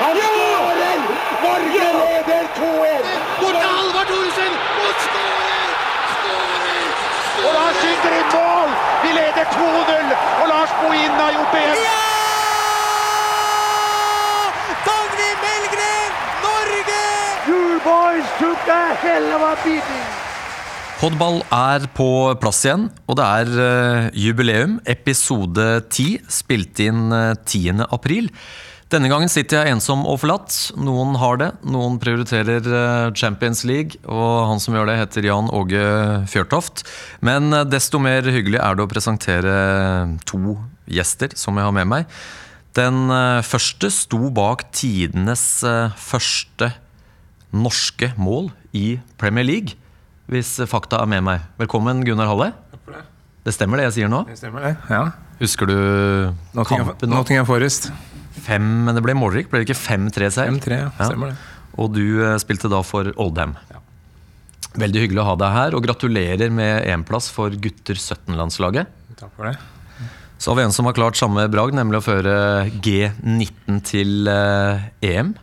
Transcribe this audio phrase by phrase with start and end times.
[0.00, 1.00] Han skårer!
[1.44, 3.08] Norge leder 2-1!
[3.40, 4.54] Bort til Halvard Thoresen!
[4.84, 5.72] Og skårer!
[6.12, 6.86] Skårer!
[7.46, 8.70] Og Lars skyter i mål!
[9.02, 10.14] Vi leder 2-0!
[10.42, 11.98] Og Lars Bohin har gjort det igjen!
[14.86, 17.02] Dagny Melgren, Norge!
[17.50, 17.60] You
[17.90, 20.08] boys took a hell of a beating!
[21.00, 22.08] Podball er på
[22.40, 24.74] plass igjen, og det er eh, jubileum.
[24.84, 27.86] Episode 10, spilt inn eh, 10.
[27.88, 28.28] april.
[28.90, 30.54] Denne gangen sitter jeg ensom og forlatt.
[30.74, 35.50] Noen har det, noen prioriterer eh, Champions League, og han som gjør det, heter Jan
[35.54, 35.82] Åge
[36.32, 36.82] Fjørtoft.
[37.22, 39.54] Men eh, desto mer hyggelig er det å presentere
[40.26, 40.56] to
[40.90, 42.18] gjester som jeg har med meg.
[42.74, 45.46] Den eh, første sto bak tidenes
[46.02, 46.72] første
[47.54, 49.78] norske mål i Premier League,
[50.30, 51.46] hvis fakta er med meg.
[51.62, 52.52] Velkommen, Gunnar Halle.
[53.46, 54.26] Det stemmer det jeg sier nå?
[54.26, 54.78] Det stemmer, det.
[54.90, 55.12] Ja.
[55.38, 55.76] Husker du
[56.58, 57.14] Nottingham, kampen?
[57.14, 57.92] Nottingham Forest.
[58.40, 59.50] Fem, men det ble målrik?
[59.50, 60.52] Ble det ikke 5-3-seier?
[60.56, 60.88] 5-3, ja.
[60.90, 61.08] Ja.
[61.10, 61.58] Stemmer det.
[61.80, 63.54] Og du eh, spilte da for Oldham.
[64.80, 68.90] Veldig hyggelig å ha deg her, og gratulerer med énplass for gutter 17-landslaget.
[69.18, 69.56] Takk for det.
[70.40, 72.34] Så har vi en som har klart samme bragd, nemlig å føre
[72.80, 75.34] G19 til eh, EM.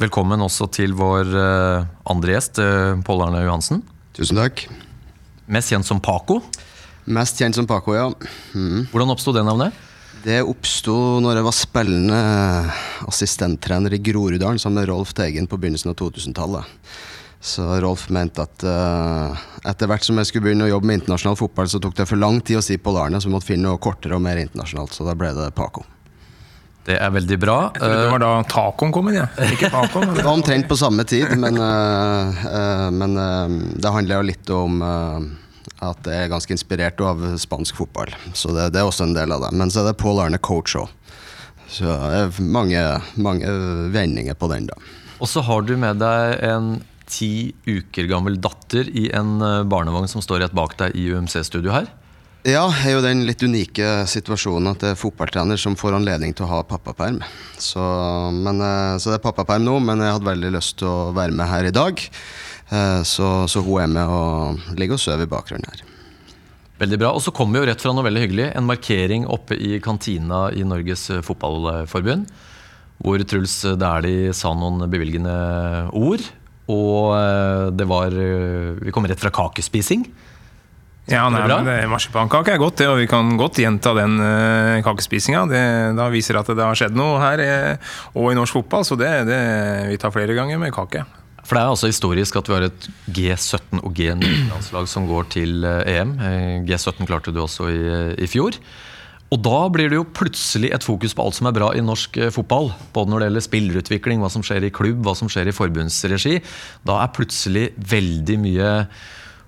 [0.00, 2.62] Velkommen også til vår eh, andre gjest,
[3.04, 3.82] Pål Arne Johansen.
[4.16, 4.64] Tusen takk.
[5.52, 6.40] Mest kjent som Paco.
[7.12, 8.06] Mest kjent som Paco, ja.
[8.54, 8.86] Mm.
[8.92, 9.74] Hvordan oppsto det navnet?
[10.22, 12.18] Det oppsto når jeg var spillende
[13.10, 16.68] assistenttrener i Groruddalen sammen med Rolf Teigen på begynnelsen av 2000-tallet.
[17.42, 21.40] Så Rolf mente at uh, etter hvert som jeg skulle begynne å jobbe med internasjonal
[21.40, 23.66] fotball, så tok det for lang tid å si Pål Arne, så vi måtte finne
[23.66, 24.94] noe kortere og mer internasjonalt.
[24.94, 25.82] Så da ble det Paco.
[26.86, 27.58] Det er veldig bra.
[27.74, 29.50] Jeg trodde det var da tacoen kom inn, jeg.
[29.56, 30.06] Ikke Paco.
[30.14, 33.18] Det var omtrent på samme tid, men, uh, uh, men
[33.74, 34.82] det handler jo litt om
[35.82, 38.12] at det er ganske inspirert av spansk fotball.
[38.38, 39.52] Så det, det er også en del av det.
[39.58, 40.90] Men så er det Pål Arne coach òg.
[41.72, 42.80] Så det er mange,
[43.16, 43.52] mange
[43.94, 44.76] vendinger på den, da.
[45.22, 46.74] Og så har du med deg en
[47.12, 51.74] ti uker gammel datter i en eh, barnevogn som står rett bak deg i UMC-studio
[51.74, 51.90] her.
[52.42, 56.32] Ja, det er jo den litt unike situasjonen at det er fotballtrener som får anledning
[56.34, 57.20] til å ha pappaperm.
[57.54, 57.82] Så,
[58.34, 61.36] men, eh, så det er pappaperm nå, men jeg hadde veldig lyst til å være
[61.38, 62.02] med her i dag.
[62.72, 65.82] Eh, Så, så hun er med og ligger og sover i bakgrunnen her.
[66.82, 67.12] Veldig bra.
[67.14, 68.48] Og så kommer jo rett fra noe veldig hyggelig.
[68.58, 72.26] En markering oppe i kantina i Norges Fotballforbund.
[73.02, 75.36] Hvor Truls Dæhlie sa noen bevilgende
[75.94, 76.24] ord.
[76.72, 80.06] Og eh, det var eh, Vi kommer rett fra kakespising.
[81.10, 84.20] Ja, nei, det men det- Marsipankake er godt, det, og vi kan godt gjenta den
[84.22, 85.40] uh, kakespisinga.
[85.50, 85.62] Det,
[85.98, 88.86] da viser at det har skjedd noe her, uh, og i norsk fotball.
[88.86, 89.40] Så det, det
[89.90, 91.02] vi tar flere ganger med kake.
[91.42, 95.66] For det er altså historisk at vi har et G17 og G19-landslag som går til
[95.66, 96.16] eh, EM.
[96.22, 97.82] Eh, G17 klarte du også i,
[98.22, 98.58] i fjor.
[99.32, 102.18] Og da blir det jo plutselig et fokus på alt som er bra i norsk
[102.20, 102.70] eh, fotball.
[102.94, 106.38] Både når det gjelder spillerutvikling, hva som skjer i klubb, hva som skjer i forbundsregi.
[106.86, 108.70] Da er plutselig veldig mye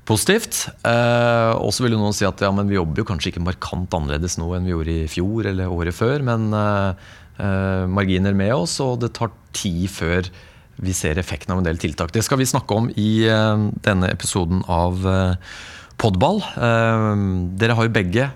[0.09, 0.65] positivt.
[0.89, 3.45] Eh, og så vil jo noen si at ja, men vi jobber jo kanskje ikke
[3.45, 7.07] markant annerledes nå enn vi gjorde i fjor eller året før, men eh,
[7.45, 10.33] eh, marginer med oss, og det tar tid før
[10.77, 12.13] vi ser effekten av en del tiltak.
[12.15, 15.53] Det skal vi snakke om i eh, denne episoden av eh,
[16.01, 16.41] Podball.
[16.43, 17.13] Eh,
[17.61, 18.31] dere har jo begge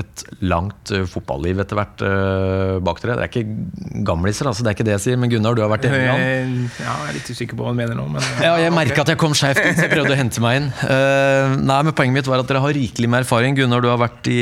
[0.00, 2.02] et langt fotballiv etter hvert
[2.86, 3.16] bak dere.
[3.18, 5.68] Det er ikke gamliser, altså, det er ikke det jeg sier, men Gunnar, du har
[5.68, 6.70] vært i England.
[6.78, 9.12] Ja, jeg er litt usikker på hva han mener nå, men Ja, jeg merka at
[9.12, 10.70] jeg kom skjevt ut, så jeg prøvde å hente meg inn.
[11.66, 13.58] Nei, men Poenget mitt var at dere har rikelig med erfaring.
[13.58, 14.38] Gunnar, du har vært i,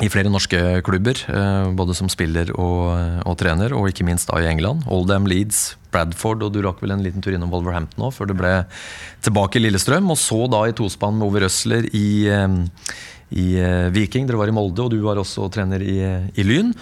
[0.00, 2.88] i flere norske klubber, eh, både som spiller og,
[3.28, 4.86] og trener, og ikke minst da i England.
[4.88, 8.34] Oldham, Leeds, Bradford, og du rakk vel en liten tur innom Wolverhampton òg, før du
[8.38, 8.54] ble
[9.24, 10.08] tilbake i Lillestrøm.
[10.12, 12.56] Og så da i tospann med Ove Røsler i, eh,
[13.36, 14.28] i eh, Viking.
[14.28, 15.98] Dere var i Molde, og du var også trener i,
[16.32, 16.72] i Lyn.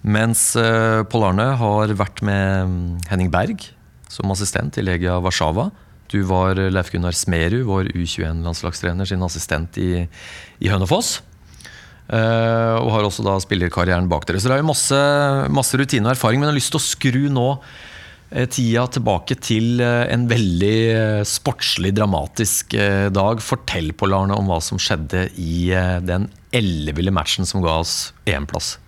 [0.00, 3.66] Mens Pål Arne har vært med mm, Henning Berg
[4.08, 5.68] som assistent i Legia Warszawa.
[6.10, 10.06] Du var Leif Gunnar Smerud, vår U21-landslagstrener, sin assistent i,
[10.58, 11.20] i Hønefoss.
[12.10, 14.40] Eh, og har også da spillerkarrieren bak dere.
[14.40, 14.98] Så dere har jo masse,
[15.54, 17.46] masse rutine og erfaring, men jeg har lyst til å skru nå
[18.34, 22.74] eh, tida tilbake til eh, en veldig sportslig, dramatisk
[23.14, 23.42] dag.
[23.44, 25.70] Fortell på Larne om hva som skjedde i
[26.06, 26.26] den
[26.56, 28.78] elleville matchen som ga oss EM-plass.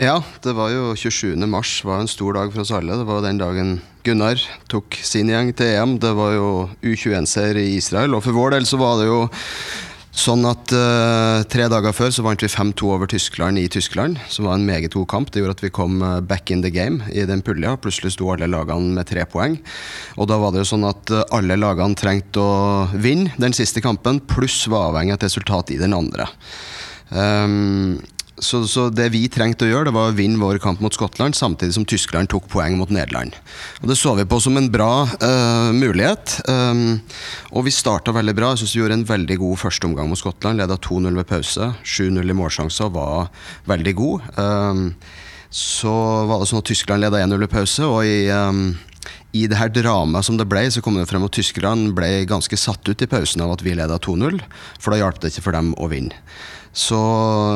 [0.00, 1.36] Ja, det var jo 27.
[1.48, 2.98] mars var en stor dag for oss alle.
[3.00, 5.96] Det var den dagen Gunnar tok sin gjeng til EM.
[6.00, 6.48] Det var jo
[6.84, 8.16] U21-seier i Israel.
[8.16, 9.22] Og for vår del så var det jo
[10.16, 14.18] sånn at uh, tre dager før så vant vi 5-2 over Tyskland i Tyskland.
[14.32, 15.30] Som var en meget god kamp.
[15.30, 17.76] Det gjorde at vi kom eh, back in the game i den pulja.
[17.80, 19.58] Plutselig sto alle lagene med tre poeng.
[20.16, 22.56] Og da var det jo sånn at eh, alle lagene trengte å
[22.96, 26.28] vinne den siste kampen, pluss var avhengig av et resultat i den andre.
[27.12, 28.00] Um,
[28.38, 31.36] så, så det vi trengte å gjøre, det var å vinne vår kamp mot Skottland,
[31.38, 33.36] samtidig som Tyskland tok poeng mot Nederland.
[33.80, 36.38] Og Det så vi på som en bra uh, mulighet.
[36.50, 36.98] Um,
[37.52, 38.52] og vi starta veldig bra.
[38.52, 40.60] Jeg synes vi gjorde en veldig god første omgang mot Skottland.
[40.60, 41.70] Leda 2-0 ved pause.
[41.84, 43.30] 7-0 i målsjanser var
[43.70, 44.28] veldig god.
[44.36, 44.90] Um,
[45.48, 45.94] så
[46.28, 48.68] var det sånn at Tyskland leda 1-0 ved pause, og i um,
[49.36, 52.56] i det her dramaet som det ble, så kom det frem at tyskerne ble ganske
[52.58, 54.38] satt ut i pausen av at vi leda 2-0,
[54.80, 56.16] for da hjalp det ikke for dem å vinne.
[56.76, 56.96] Så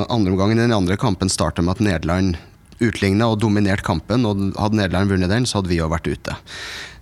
[0.08, 2.38] andre omgangen i den andre kampen starta med at Nederland
[2.81, 4.25] utligna og dominerte kampen.
[4.25, 6.37] og Hadde Nederland vunnet den, så hadde vi òg vært ute.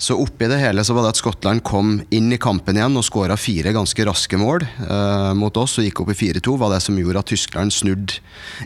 [0.03, 3.07] Så oppi det hele så var det at Skottland kom inn i kampen igjen og
[3.07, 6.83] skåra fire ganske raske mål eh, mot oss og gikk opp i 4-2, var det
[6.83, 8.19] som gjorde at Tyskland snudde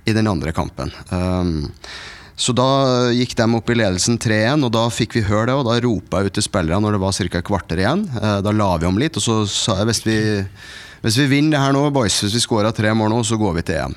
[0.08, 0.92] i den andre kampen.
[1.12, 1.68] Um,
[2.36, 2.68] så da
[3.12, 5.58] gikk de opp i ledelsen 3-1, og da fikk vi høre det.
[5.60, 7.28] Og da ropa jeg ut til spillerne når det var ca.
[7.28, 8.06] et kvarter igjen.
[8.16, 10.16] Eh, da la vi om litt, og så sa jeg hvis vi
[11.02, 13.58] hvis vi vinner det her nå, boys, hvis vi scorer tre mål nå, så går
[13.58, 13.96] vi til EM.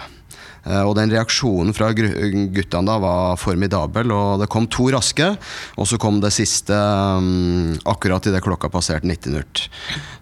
[0.66, 4.12] Eh, og den reaksjonen fra guttene da var formidabel.
[4.12, 5.28] og Det kom to raske,
[5.78, 9.68] og så kom det siste um, akkurat idet klokka passerte 19.00.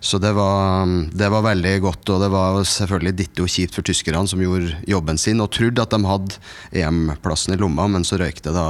[0.03, 4.25] Så det var, det var, veldig godt, og det var selvfølgelig ditto kjipt for tyskerne,
[4.27, 6.41] som gjorde jobben sin og trodde at de hadde
[6.83, 8.67] EM-plassen i lomma, men så røyk det da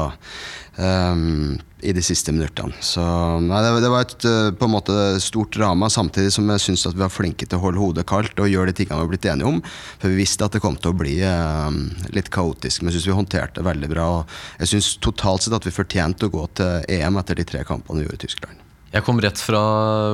[0.77, 2.73] um, i de siste minuttene.
[2.79, 3.03] Så
[3.43, 6.85] nei, det, det, var et eh, på en måte stort drama, samtidig som jeg syns
[6.87, 9.27] vi var flinke til å holde hodet kaldt og gjøre de tingene vi har blitt
[9.33, 9.59] enige om.
[9.99, 11.81] For vi visste at det kom til å bli um,
[12.15, 14.09] litt kaotisk, men jeg syns vi håndterte det veldig bra.
[14.19, 17.65] Og jeg syns totalt sett at vi fortjente å gå til EM etter de tre
[17.67, 18.61] kampene vi gjorde i Tyskland.
[18.93, 19.59] Jeg kom rett fra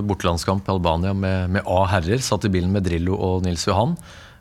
[0.08, 2.22] bortelandskamp i Albania med, med A herrer.
[2.24, 3.98] Satt i bilen med Drillo og Nils Johan.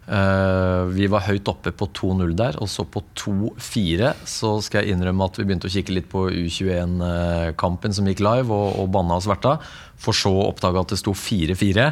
[0.09, 4.97] Uh, vi var høyt oppe på 2-0 der, og så på 2-4 så skal jeg
[4.97, 9.19] innrømme at vi begynte å kikke litt på U21-kampen som gikk live, og, og banna
[9.21, 9.59] og sverta.
[10.01, 11.91] For så å oppdage at det sto 4-4.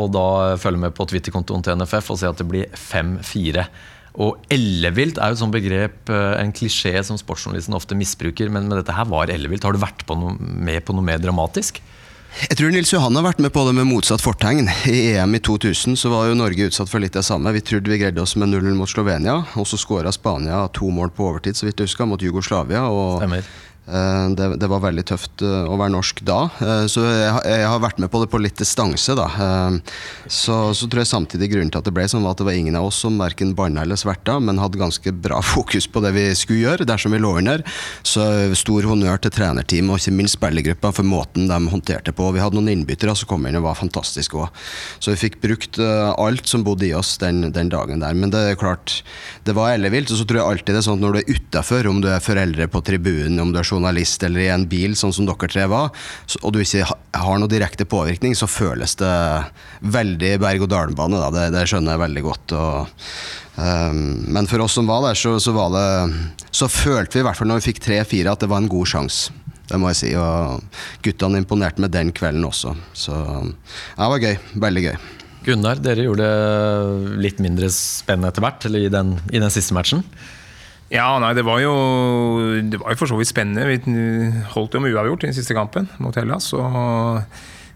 [0.00, 0.26] Og da
[0.60, 3.66] følge med på Twitter-kontoen til NFF og se at det blir 5-4.
[4.22, 8.50] Og ellevilt er jo et sånt begrep, eh, en klisjé som sportsjournalisten ofte misbruker.
[8.52, 9.64] Men, med dette her var ellevilt.
[9.64, 11.80] Har du vært på noe, med på noe mer dramatisk?
[12.32, 14.70] Jeg tror Nils Johan har vært med på det med motsatt fortegn.
[14.88, 17.52] I EM i 2000 så var jo Norge utsatt for litt det samme.
[17.52, 21.12] Vi trodde vi greide oss med 0-0 mot Slovenia, og så skåra Spania to mål
[21.12, 22.86] på overtid så vidt jeg husker, mot Jugoslavia.
[22.88, 23.44] og Stemmer.
[23.82, 26.44] Eh, det, det, var veldig tøft eh, å være norsk da.
[26.62, 29.26] Eh, så jeg, jeg, har vært med på det på litt distanse, da.
[30.30, 32.58] Så, så, tror jeg samtidig grunnen til at det ble sånn, var at det var
[32.58, 36.12] ingen av oss som verken banna eller sverta, men hadde ganske bra fokus på det
[36.14, 37.64] vi skulle gjøre dersom vi lå under.
[38.06, 38.24] Så
[38.58, 42.30] stor honnør til trenerteamet og ikke minst spillergruppa for måten de håndterte på.
[42.36, 44.62] Vi hadde noen innbyttere som kom inn og var fantastiske òg.
[45.02, 48.14] Så vi fikk brukt alt som bodde i oss den, den, dagen der.
[48.14, 49.00] Men det er klart,
[49.46, 50.12] det var ellevilt.
[50.12, 52.08] Og så tror jeg alltid det er sånn at når du er utafor, om du
[52.12, 55.50] er foreldre på tribunen, om du er journalist eller i en bil, sånn som dere
[55.50, 55.92] tre var,
[56.42, 59.12] og du ikke har noe direkte påvirkning, så føles det
[59.94, 61.22] veldig berg-og-dal-bane.
[61.34, 62.56] Det, det, skjønner jeg veldig godt.
[62.58, 63.06] Og,
[63.56, 64.02] um,
[64.36, 65.86] men for oss som var der, så, så, var det,
[66.50, 68.92] så følte vi i hvert fall når vi fikk tre-fire, at det var en god
[68.94, 69.38] sjanse.
[69.72, 70.12] Det må jeg si.
[70.20, 70.60] Og
[71.04, 72.74] guttene imponerte med den kvelden også.
[72.92, 74.36] Så det var gøy.
[74.60, 74.96] Veldig gøy.
[75.42, 80.04] Gunnar, dere gjorde det litt mindre spennende etter hvert, i den, i den siste matchen?
[80.92, 81.72] Ja, nei, det var jo
[82.68, 83.64] Det var for så vidt spennende.
[83.64, 83.78] Vi
[84.52, 86.50] holdt jo med uavgjort i den siste kampen mot Hellas.
[86.52, 87.22] Og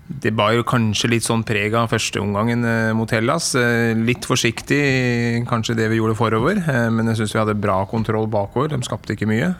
[0.06, 3.50] det var jo kanskje litt sånn preg av førsteomgangen eh, mot Hellas.
[3.58, 7.80] Eh, litt forsiktig, kanskje det vi gjorde forover, eh, men jeg syns vi hadde bra
[7.90, 8.70] kontroll bakover.
[8.70, 9.50] De skapte ikke mye.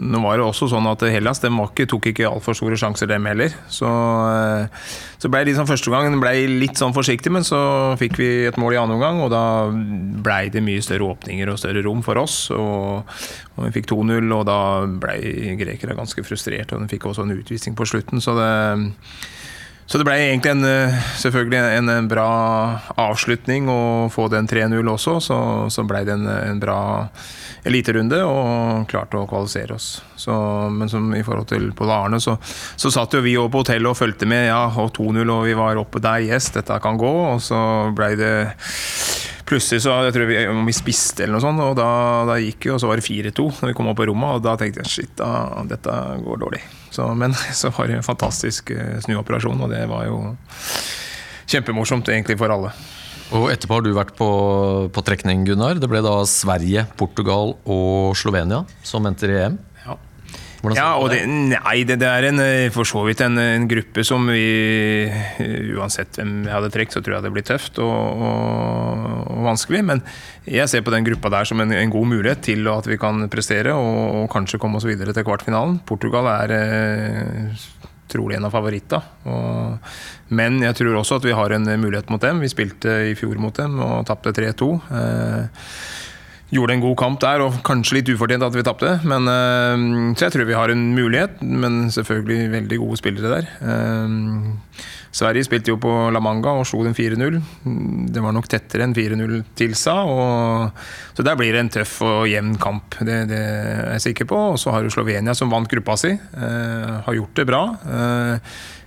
[0.00, 3.26] Nå var det også sånn at Hellas de ikke, tok ikke altfor store sjanser, dem
[3.28, 3.52] heller.
[3.68, 3.88] Så,
[5.20, 7.58] så ble det liksom første omgangen ble litt sånn forsiktig, men så
[8.00, 11.60] fikk vi et mål i andre omgang, og da ble det mye større åpninger og
[11.60, 12.46] større rom for oss.
[12.54, 13.12] Og,
[13.58, 14.60] og vi fikk 2-0, og da
[15.02, 15.18] ble
[15.60, 18.24] grekerne ganske frustrerte, og de fikk også en utvisning på slutten.
[18.24, 18.50] så det
[19.90, 22.26] så det ble egentlig en, eh, selvfølgelig en, en bra
[22.94, 23.80] avslutning å
[24.14, 25.16] få den 3-0 også.
[25.18, 26.78] Så, så ble det en, en bra
[27.66, 29.88] eliterunde og klarte å kvalifisere oss.
[30.14, 30.32] Så,
[30.70, 32.36] men som i forhold til Pål Arne, så,
[32.78, 34.46] så satt jo vi på hotellet og fulgte med.
[34.52, 36.22] Ja, og 2-0, og vi var oppe der.
[36.22, 37.12] Yes, dette kan gå.
[37.34, 37.58] Og så
[37.96, 38.34] ble det
[39.50, 40.36] Plutselig så jeg tror vi,
[40.68, 41.88] vi spiste eller noe sånt, og da,
[42.28, 44.36] da gikk jo, og så var det 4-2 når vi kom opp på rommet.
[44.38, 46.62] Og da tenkte jeg shit, da, dette går dårlig.
[46.94, 50.20] Så, men så var det en fantastisk eh, snuoperasjon, og det var jo
[51.50, 52.70] kjempemorsomt egentlig for alle.
[53.34, 54.30] Og etterpå har du vært på,
[54.94, 55.78] på trekning, Gunnar.
[55.82, 59.58] Det ble da Sverige, Portugal og Slovenia som endte i EM.
[60.76, 64.04] Ja, og det, nei, det, det, er en, eh, for så vidt en, en, gruppe
[64.04, 67.94] som vi eh, Uansett hvem jeg hadde trukket, så tror jeg det blir tøft og,
[67.94, 69.80] og, og, vanskelig.
[69.88, 70.04] Men
[70.44, 73.24] jeg ser på den gruppa der som en, en god mulighet til at vi kan
[73.32, 75.80] prestere og, og, kanskje komme oss videre til kvartfinalen.
[75.88, 77.64] Portugal er eh,
[78.10, 79.80] trolig en av favorittene.
[80.34, 82.42] Men jeg tror også at vi har en mulighet mot dem.
[82.42, 84.70] Vi spilte i fjor mot dem og tapte 3-2.
[84.98, 85.66] Eh,
[86.50, 88.96] gjorde en god kamp der, og kanskje litt ufortjent at vi tapte.
[89.00, 93.52] Eh, så jeg tror vi har en mulighet, men selvfølgelig veldig gode spillere der.
[93.60, 97.40] Eh, Sverige spilte jo på La Manga og slo dem 4-0.
[98.14, 99.96] Det var nok tettere enn 4-0 tilsa.
[100.06, 100.84] Og,
[101.16, 104.42] så der blir det en tøff og jevn kamp, det, det er jeg sikker på.
[104.54, 106.14] Og så har du Slovenia som vant gruppa si.
[106.14, 107.64] Eh, har gjort det bra.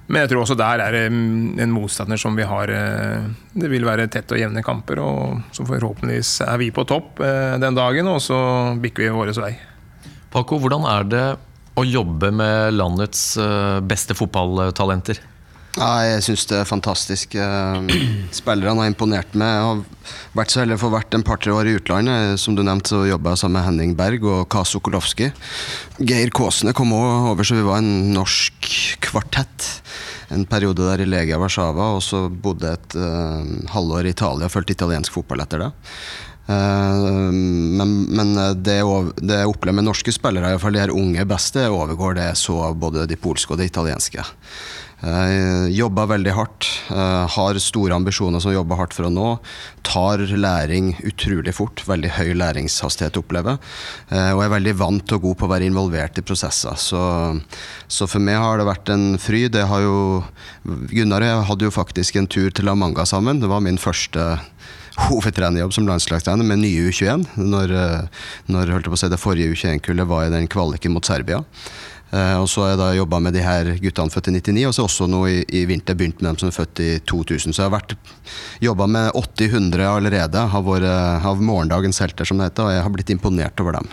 [0.08, 3.86] Men jeg tror også der er det en motstander som vi har eh, Det vil
[3.88, 8.10] være tett og jevne kamper, og så forhåpentligvis er vi på topp eh, den dagen,
[8.12, 8.38] og så
[8.84, 9.54] bikker vi våres vei.
[10.34, 11.26] Paco, hvordan er det
[11.80, 15.22] å jobbe med landets eh, beste fotballtalenter?
[15.74, 17.34] Ja, jeg syns det er fantastisk.
[17.34, 17.94] Eh,
[18.39, 19.50] Spillerne har imponert meg.
[19.50, 22.38] Jeg har vært så heldig å få vært en par-tre år i utlandet.
[22.42, 25.32] Som du nevnte, så jobba jeg sammen med Henning Berg og Kaso Kolowski.
[25.98, 28.70] Geir Kåsene kom òg over, så vi var en norsk
[29.08, 29.70] kvartett.
[30.34, 33.42] En periode der i Legia Warszawa, og så bodde et uh,
[33.74, 35.72] halvår i Italia og fulgte italiensk fotball etter det.
[36.44, 38.77] Uh, men, men det,
[39.22, 43.08] det, jeg opplever med norske spillere, iallfall de her unge beste, overgår det så både
[43.10, 44.25] de polske og de italienske.
[45.04, 49.34] Uh, jobber veldig hardt, uh, har store ambisjoner som jobber hardt for å nå.
[49.84, 51.84] Tar læring utrolig fort.
[51.90, 53.58] Veldig høy læringshastighet, å oppleve.
[54.14, 56.80] Og er veldig vant og god på å være involvert i prosesser.
[56.80, 57.02] Så,
[57.92, 59.60] så for meg har det vært en fryd.
[59.60, 63.44] Gunnar og jeg hadde jo faktisk en tur til La Manga sammen.
[63.44, 64.38] Det var min første
[65.10, 67.28] hovedtrenerjobb som landslagstrener med nye U21.
[67.44, 67.76] Når,
[68.48, 71.44] når holdt jeg på å si, det forrige U21-kullet var i den kvaliken mot Serbia.
[72.13, 74.75] Uh, og så har jeg da jobba med de her guttene født i 99, og
[74.77, 77.55] så også nå i, i vinter begynt med dem som er født i 2000.
[77.58, 77.96] Så jeg har
[78.62, 80.93] jobba med 80-100 allerede av, våre,
[81.25, 83.89] av morgendagens helter, som det heter, og jeg har blitt imponert over dem.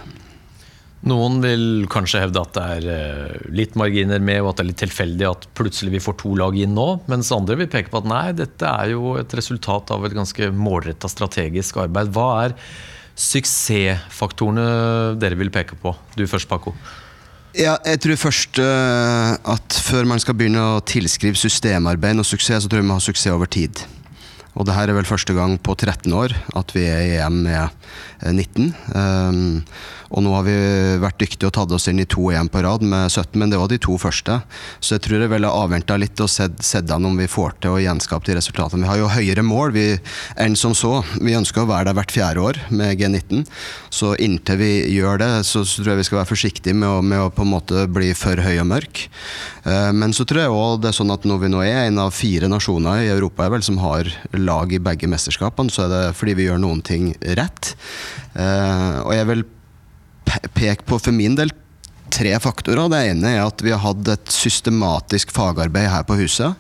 [1.09, 4.69] Noen vil kanskje hevde at det er eh, litt marginer med, og at det er
[4.69, 6.89] litt tilfeldig at plutselig vi får to lag inn nå.
[7.09, 10.51] Mens andre vil peke på at nei, dette er jo et resultat av et ganske
[10.53, 12.13] målretta strategisk arbeid.
[12.13, 12.57] Hva er
[13.17, 14.67] suksessfaktorene
[15.21, 15.95] dere vil peke på?
[16.21, 16.77] Du først, Paco.
[17.59, 22.63] Ja, jeg tror først uh, at før man skal begynne å tilskrive systemarbeid og suksess,
[22.63, 23.83] så tror jeg vi har suksess over tid.
[24.55, 27.43] Og det her er vel første gang på 13 år at vi er i EM
[27.47, 27.91] med
[28.27, 28.73] 19.
[28.95, 29.63] Um,
[30.11, 30.55] og nå har vi
[31.03, 33.61] vært dyktige og tatt oss inn i to EM på rad med 17, men det
[33.61, 34.41] var de to første.
[34.83, 37.83] Så jeg tror jeg ville avventa litt og sett, an om vi får til å
[37.83, 38.83] gjenskape de resultatene.
[38.83, 39.85] Vi har jo høyere mål vi,
[40.43, 40.97] enn som så.
[41.23, 43.45] Vi ønsker å være der hvert fjerde år med G19.
[43.95, 46.99] Så inntil vi gjør det, så, så tror jeg vi skal være forsiktige med å,
[47.07, 49.07] med å, på en måte bli for høy og mørk.
[49.63, 52.03] Uh, men så tror jeg òg det er sånn at når vi nå er en
[52.03, 56.05] av fire nasjoner i Europa vel, som har lag i begge mesterskapene, så er det
[56.19, 57.77] fordi vi gjør noen ting rett.
[58.35, 59.45] Uh, og jeg vil
[60.55, 61.53] peke på for min del
[62.11, 62.91] tre faktorer.
[62.91, 66.59] Det ene er at vi har hatt et systematisk fagarbeid her på huset.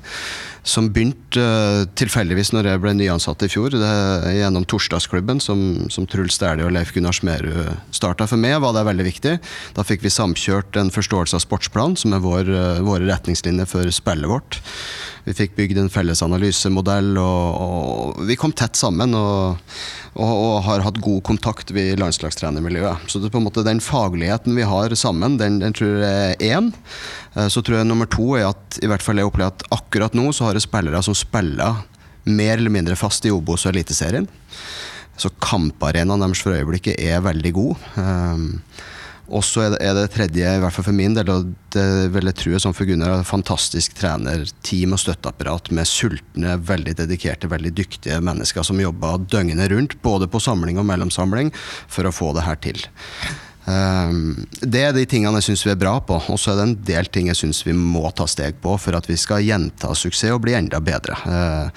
[0.66, 3.92] Som begynte uh, tilfeldigvis når jeg ble nyansatt i fjor, det,
[4.36, 5.62] gjennom Torsdagsklubben, som,
[5.92, 8.28] som Truls Dæhlie og Leif Gunnar Smerud starta.
[8.30, 9.36] For meg var det veldig viktig.
[9.76, 13.88] Da fikk vi samkjørt en forståelse av sportsplan, som er vår, uh, våre retningslinjer for
[13.94, 14.60] spillet vårt.
[15.24, 19.16] Vi fikk bygd en felles analysemodell, og, og vi kom tett sammen.
[19.16, 19.58] og
[20.18, 23.06] og, og, har hatt god kontakt ved landslagstrenermiljøet.
[23.06, 26.34] Så det er på en måte den fagligheten vi har sammen, den, den tror jeg
[26.34, 26.72] er én.
[27.36, 30.16] Eh, så tror jeg nummer to er at i hvert fall jeg opplever at akkurat
[30.18, 31.82] nå så har jeg spillere som spiller
[32.28, 34.28] mer eller mindre fast i Obos og Eliteserien.
[35.20, 37.90] Så kamparenaen deres for øyeblikket er veldig god.
[37.96, 38.46] Um,
[39.30, 42.30] og så er, er, det tredje, i hvert fall for min del, og det vil
[42.32, 47.72] jeg tro sånn for Gunnar, fantastisk trener, team og støtteapparat med sultne, veldig dedikerte, veldig
[47.78, 51.52] dyktige mennesker som jobber døgnet rundt, både på samling og mellomsamling,
[51.86, 52.82] for å få det her til.
[53.70, 56.64] Um, det er de tingene jeg syns vi er bra på, og så er det
[56.66, 59.92] en del ting jeg syns vi må ta steg på for at vi skal gjenta
[59.94, 61.18] suksess og bli enda bedre.
[61.26, 61.68] Uh,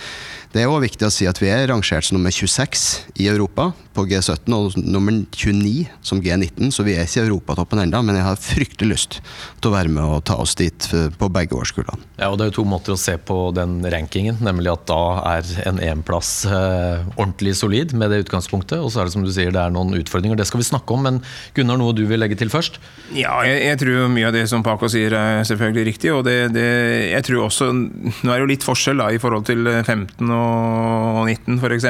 [0.53, 2.83] det er òg viktig å si at vi er rangert som nummer 26
[3.21, 7.81] i Europa på G17 og nummer 29 som G19, så vi er ikke i europatoppen
[7.81, 8.03] ennå.
[8.05, 9.19] Men jeg har fryktelig lyst
[9.57, 12.12] til å være med og ta oss dit på begge årskullene.
[12.19, 14.99] Ja, og Det er jo to måter å se på den rankingen, nemlig at da
[15.33, 18.77] er en EM-plass eh, ordentlig solid med det utgangspunktet.
[18.77, 20.37] Og så er det som du sier, det er noen utfordringer.
[20.37, 21.21] Det skal vi snakke om, men
[21.57, 22.77] Gunnar, noe du vil legge til først?
[23.17, 26.13] Ja, jeg, jeg tror mye av det som Paco sier er selvfølgelig riktig.
[26.13, 26.67] Og det, det,
[27.15, 30.93] jeg tror også Nå er det jo litt forskjell da i forhold til 15 og
[31.23, 31.87] og 19 f.eks.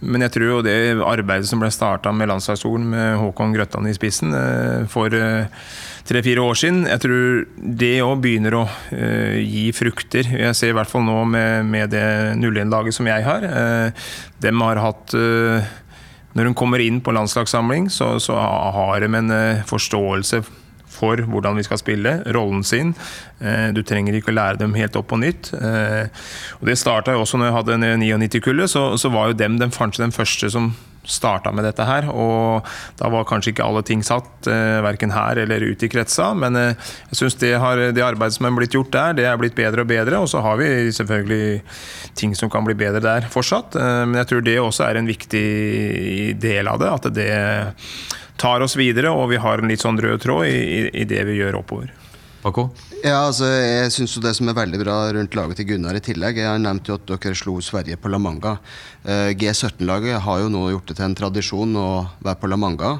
[0.00, 3.96] Men jeg tror jo det arbeidet som ble starta med landslagsskolen med Håkon Grøttan i
[3.96, 5.48] spissen eh, for eh,
[6.08, 7.44] tre-fire år siden, jeg tror
[7.80, 10.28] det òg begynner å uh, gi frukter.
[10.36, 12.06] Jeg ser i hvert fall nå med, med det
[12.38, 13.46] 01-laget som jeg har.
[13.46, 14.08] Uh,
[14.42, 15.76] dem har hatt uh,
[16.38, 19.32] Når hun kommer inn på landslagssamling, så, så har de en
[19.66, 20.44] forståelse
[20.90, 22.94] for hvordan vi skal spille, rollen sin.
[23.40, 25.52] Eh, du trenger ikke å lære dem helt opp på nytt.
[25.56, 26.06] Eh,
[26.60, 30.04] og Det starta også når jeg hadde 99-kullet, så, så, var jo dem den, kanskje
[30.04, 30.72] den første som
[31.04, 32.08] starta med dette her.
[32.12, 32.66] Og
[33.00, 36.30] da var kanskje ikke alle ting satt, eh, verken her eller ute i kretsa.
[36.36, 37.52] Men eh, jeg syns det,
[37.96, 40.20] det, arbeidet som er blitt gjort der, det er blitt bedre og bedre.
[40.20, 41.62] Og så har vi selvfølgelig
[42.18, 43.76] ting som kan bli bedre der fortsatt.
[43.76, 45.46] Eh, men jeg tror det også er en viktig
[46.40, 46.90] del av det.
[46.90, 47.32] At det
[48.40, 51.40] tar oss videre, og vi har en litt sånn rød tråd i, i det vi
[51.42, 51.92] gjør oppover.
[52.40, 52.70] Paco?
[53.04, 56.02] Ja, altså, jeg synes jo Det som er veldig bra rundt laget til Gunnar i
[56.04, 58.56] tillegg Jeg nevnte jo at dere slo Sverige på La Manga.
[59.04, 61.90] Uh, G17-laget har jo nå gjort det til en tradisjon å
[62.24, 62.94] være på La Manga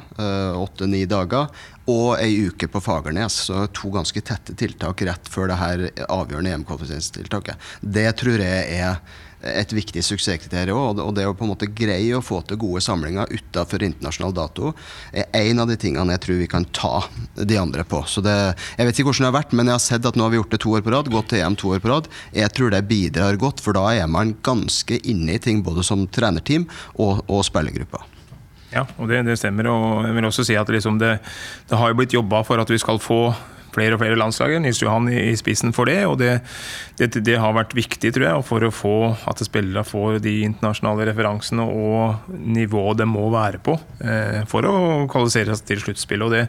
[0.60, 1.48] åtte-ni uh, dager.
[1.90, 3.40] Og ei uke på Fagernes.
[3.48, 7.70] Så to ganske tette tiltak rett før det her avgjørende EM-kvalifiseringstiltaket.
[7.80, 9.00] Det tror jeg er
[9.42, 11.00] et viktig suksesskriterium.
[11.00, 14.74] Og det å på en måte greie å få til gode samlinger utenfor internasjonal dato
[15.12, 16.94] er en av de tingene jeg tror vi kan ta
[17.34, 18.02] de andre på.
[18.10, 18.36] Så det,
[18.76, 20.40] jeg vet ikke hvordan det har vært, men jeg har sett at nå har vi
[20.40, 22.08] gjort det to år på rad, gått til EM to år på rad.
[22.36, 26.06] Jeg tror det bidrar godt, for da er man ganske inne i ting både som
[26.10, 28.04] trenerteam og, og spillergruppa.
[28.70, 29.66] Ja, og det, det, stemmer.
[29.70, 31.16] Og jeg vil også si at liksom det,
[31.70, 33.22] det har jo blitt jobba for at vi skal få
[33.74, 34.56] flere og flere landslag.
[34.62, 35.98] Nils Johan i, spissen for det.
[36.08, 36.38] Og det,
[37.00, 38.94] det, det, har vært viktig, tror jeg, for å få
[39.30, 44.74] at spillere får de internasjonale referansene og nivået de må være på eh, for å
[45.10, 46.26] kvalifisere seg til sluttspillet.
[46.26, 46.46] Og det,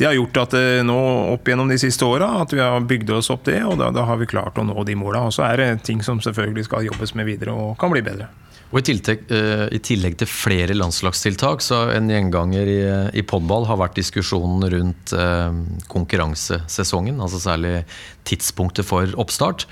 [0.00, 0.98] det har gjort at eh, nå
[1.32, 4.06] opp gjennom de siste åra at vi har bygd oss opp det, og da, da
[4.08, 5.26] har vi klart å nå de måla.
[5.28, 8.30] Og så er det ting som selvfølgelig skal jobbes med videre og kan bli bedre.
[8.72, 12.78] Og i tillegg, uh, i tillegg, til flere landslagstiltak, så en gjenganger i,
[13.20, 15.52] i podball har vært diskusjonen rundt uh,
[15.92, 17.20] konkurransesesongen.
[17.20, 17.82] Altså særlig
[18.28, 19.66] tidspunktet for oppstart.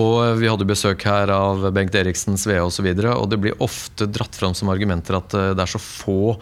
[0.00, 2.88] Og vi hadde besøk her av Bengt Eriksen, Svea osv.
[2.88, 5.84] Og, så og det blir ofte dratt fram som argumenter at uh, det er så
[5.84, 6.34] få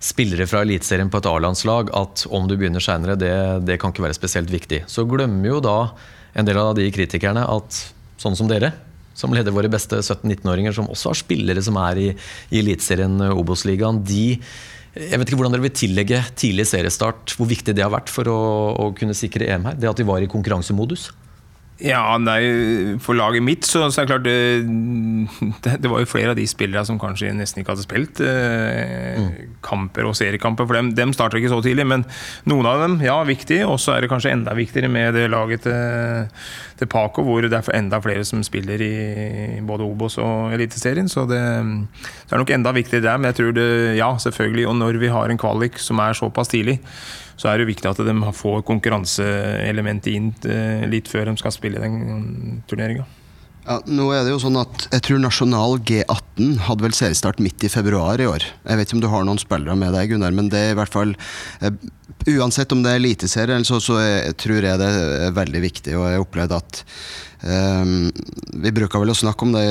[0.00, 3.34] spillere fra Eliteserien på et A-landslag at om du begynner seinere, det,
[3.68, 4.86] det kan ikke være spesielt viktig.
[4.88, 5.80] Så glemmer jo da
[6.32, 7.82] en del av de kritikerne at
[8.20, 8.72] sånn som dere
[9.20, 12.10] som leder våre beste 17-19-åringer, som også har spillere som er i,
[12.50, 14.02] i Eliteserien eh, Obos-ligaen.
[14.06, 14.26] De
[14.90, 18.26] jeg vet ikke hvordan dere vil tillegge tidlig seriestart, hvor viktig det har vært for
[18.26, 18.38] å,
[18.74, 19.76] å kunne sikre EM her?
[19.78, 21.12] Det at de var i konkurransemodus?
[21.80, 24.26] Ja, nei, For laget mitt så, så er det klart
[25.64, 29.16] det, det, var jo flere av de spillerne som kanskje nesten ikke hadde spilt eh,
[29.16, 29.54] mm.
[29.64, 30.68] kamper og seriekamper.
[30.68, 32.04] For dem, dem starter ikke så tidlig, men
[32.50, 33.62] noen av dem, ja, viktig.
[33.68, 36.28] Og så er det kanskje enda viktigere med det laget til,
[36.80, 38.92] til Paco, hvor det er enda flere som spiller i
[39.64, 41.08] både Obos og Eliteserien.
[41.08, 43.20] Så det, det, er nok enda viktigere der.
[43.22, 44.68] Men jeg tror det, ja, selvfølgelig.
[44.68, 46.80] Og når vi har en kvalik som er såpass tidlig,
[47.40, 51.54] så er det jo viktig at de får konkurranseelementet inn eh, litt før de skal
[51.56, 53.06] spille den turneringa.
[53.66, 57.64] Ja, nå er det jo sånn at Jeg tror Nasjonal G18 hadde vel seriestart midt
[57.64, 58.44] i februar i år.
[58.64, 60.78] Jeg vet ikke om du har noen spillere med deg, Gunnar, men det er i
[60.80, 61.12] hvert fall
[61.60, 61.72] eh,
[62.28, 64.88] Uansett om det er eliteserie, så, så jeg, tror jeg det
[65.24, 65.94] er veldig viktig.
[65.96, 69.64] Og jeg opplevde at um, Vi bruker vel å snakke om det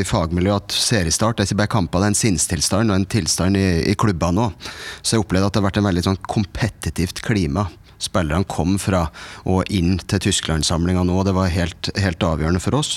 [0.00, 3.60] i fagmiljøet at seriestart er ikke bare kamper, det er en sinnstilstand og en tilstand
[3.60, 4.70] i, i klubbene òg.
[5.02, 7.68] Så jeg opplevde at det har vært en veldig sånn kompetitivt klima
[8.00, 9.06] spillerne kom fra
[9.48, 11.20] og inn til Tysklandssamlinga nå.
[11.26, 12.96] Det var helt, helt avgjørende for oss.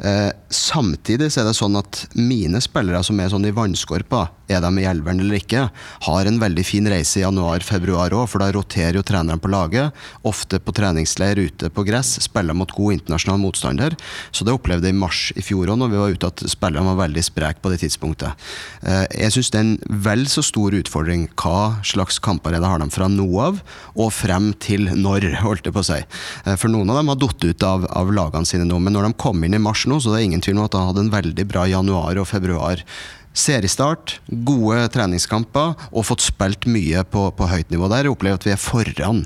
[0.00, 4.62] Eh, samtidig så er det sånn at mine spillere som er sånn i vannskorpa, er
[4.64, 5.66] de i elveren eller ikke,
[6.06, 9.94] har en veldig fin reise i januar-februar òg, for da roterer jo treneren på laget.
[10.26, 13.94] Ofte på treningsleir ute på gress, spiller mot god internasjonal motstander.
[14.34, 16.90] Så det opplevde jeg i mars i fjor òg, når vi var ute, at spillerne
[16.90, 18.48] var veldig spreke på det tidspunktet.
[18.82, 22.82] Eh, jeg syns det er en vel så stor utfordring hva slags kamper det har
[22.82, 23.60] de fra nå av,
[23.94, 26.00] og frem til når, holdt jeg på å si.
[26.00, 29.08] Eh, for noen av dem har falt ut av, av lagene sine nå, men når
[29.08, 31.06] de kom inn i mars nå, så det er ingen tvil om at han hadde
[31.06, 32.84] en veldig bra januar og februar.
[33.30, 38.08] Seriestart, gode treningskamper og fått spilt mye på, på høyt nivå der.
[38.08, 39.20] Jeg opplever at vi er foran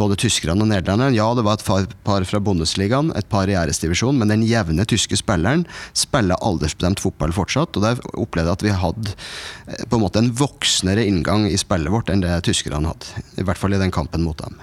[0.00, 1.12] både tyskerne og nederlenderne.
[1.12, 5.18] Ja, det var et par fra Bundesligaen, et par i æresdivisjonen, men den jevne tyske
[5.20, 7.76] spilleren spiller aldersbestemt fotball fortsatt.
[7.76, 11.60] og Der opplevde jeg at vi hadde eh, på en måte en voksnere inngang i
[11.60, 13.26] spillet vårt enn det tyskerne hadde.
[13.36, 14.56] I hvert fall i den kampen mot dem.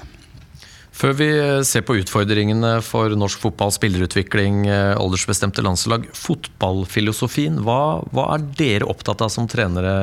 [1.01, 1.27] Før vi
[1.65, 6.05] ser på utfordringene for norsk fotball, spillerutvikling, eh, aldersbestemte landslag.
[6.13, 9.95] Fotballfilosofien, hva, hva, er dere opptatt av som trenere?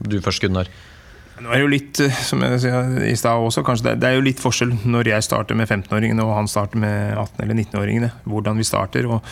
[0.00, 0.72] Du først, Gunnar.
[1.38, 4.16] Nå er det jo litt, eh, som jeg sa i stad også, kanskje det, er
[4.16, 8.12] jo litt forskjell når jeg starter med 15-åringene og han starter med 18- eller 19-åringene.
[8.24, 9.06] Hvordan vi starter.
[9.06, 9.22] Og,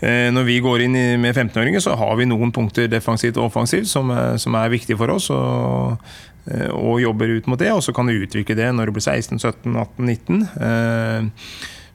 [0.00, 3.90] eh, når vi går inn med 15-åringer, så har vi noen punkter defensivt og offensivt
[3.90, 5.30] som, som er viktige for oss.
[5.34, 8.96] Og Eh, og jobber ut mot det, og så kan du utvikle det når du
[8.96, 10.40] blir 16, 17, 18, 19.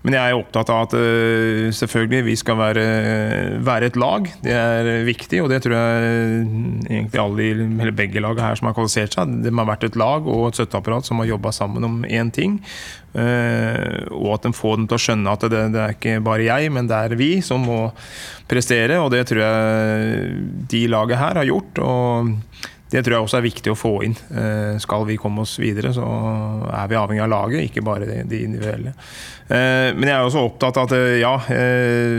[0.07, 2.85] men jeg er opptatt av at uh, selvfølgelig vi skal være,
[3.65, 4.29] være, et lag.
[4.45, 6.45] Det er viktig, og det tror jeg
[6.85, 9.33] egentlig alle, eller begge lagene her som har kvalifisert seg.
[9.43, 12.61] De har vært et lag og et støtteapparat som har jobba sammen om én ting.
[13.17, 16.71] Og at de får dem til å skjønne at det, det, er ikke bare jeg,
[16.71, 17.81] men det er vi som må
[18.47, 19.01] prestere.
[19.03, 21.83] Og det tror jeg de laget her har gjort.
[21.83, 22.35] og
[22.91, 24.15] det tror jeg også er viktig å få inn.
[24.31, 26.05] Uh, skal vi komme oss videre, så
[26.71, 28.95] er vi avhengig av laget, ikke bare de, individuelle.
[29.49, 31.35] Uh, men jeg er også opptatt av at ja,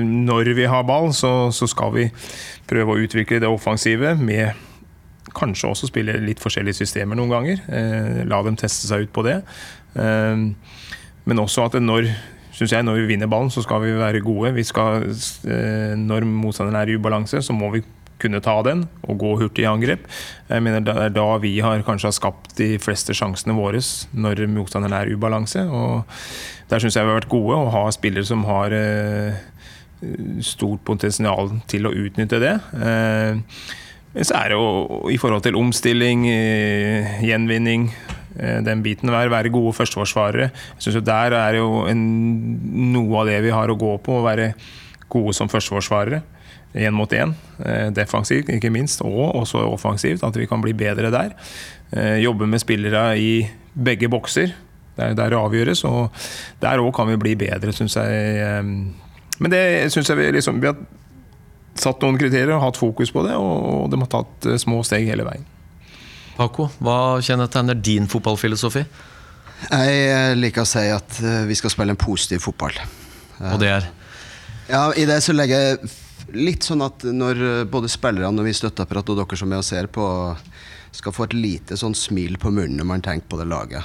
[0.04, 2.09] når vi har ball, så, så skal vi
[2.68, 4.66] prøve å utvikle det offensive med
[5.38, 7.61] kanskje også spille litt forskjellige systemer noen ganger.
[8.26, 9.37] La dem teste seg ut på det.
[11.28, 12.09] Men også at når,
[12.61, 14.54] jeg, når vi vinner ballen, så skal vi være gode.
[14.57, 17.83] Vi skal, eh, når motstanderen er i ubalanse, så må vi
[18.18, 20.07] kunne ta den og gå hurtig i angrep.
[20.48, 23.81] Jeg mener Det er da vi har kanskje har skapt de fleste sjansene våre
[24.12, 25.64] når motstanderen er ubalanse.
[25.70, 26.04] og
[26.68, 29.38] Der syns jeg vi har vært gode å ha spillere som har eh,
[30.40, 32.57] stort potensial til å utnytte det.
[32.74, 33.38] Eh,
[34.14, 36.24] men så er det jo i forhold til omstilling,
[37.22, 37.90] gjenvinning
[38.38, 39.11] Eh, den biten.
[39.11, 40.50] Være, være gode førsteforsvarere.
[40.50, 42.02] Jeg synes jo Der er jo en,
[42.92, 44.20] noe av det vi har å gå på.
[44.20, 44.52] Å være
[45.11, 46.22] gode som førsteforsvarere.
[46.78, 47.34] Én mot én.
[47.64, 49.02] Eh, defensivt, ikke minst.
[49.02, 50.22] Og også offensivt.
[50.26, 51.34] At vi kan bli bedre der.
[51.90, 53.32] Eh, jobbe med spillere i
[53.74, 54.54] begge bokser.
[54.98, 55.84] Der, der det avgjøres.
[55.84, 56.14] Og
[56.62, 58.64] der òg kan vi bli bedre, syns jeg.
[59.38, 60.78] Men det syns jeg vi liksom Vi har
[61.78, 65.26] satt noen kriterier og hatt fokus på det, og de har tatt små steg hele
[65.26, 65.44] veien.
[66.38, 68.82] Paco, hva kjennetegner din fotballfilosofi?
[69.66, 72.76] Jeg liker å si at eh, vi skal spille en positiv fotball.
[73.52, 73.88] Og det er?
[74.68, 75.90] Ja, I det så legger jeg
[76.36, 79.68] litt sånn at når eh, både spillerne og vi støtteapparat og dere som er og
[79.68, 80.06] ser på,
[80.98, 83.84] skal få et lite sånn smil på munnen når man tenker på det laget.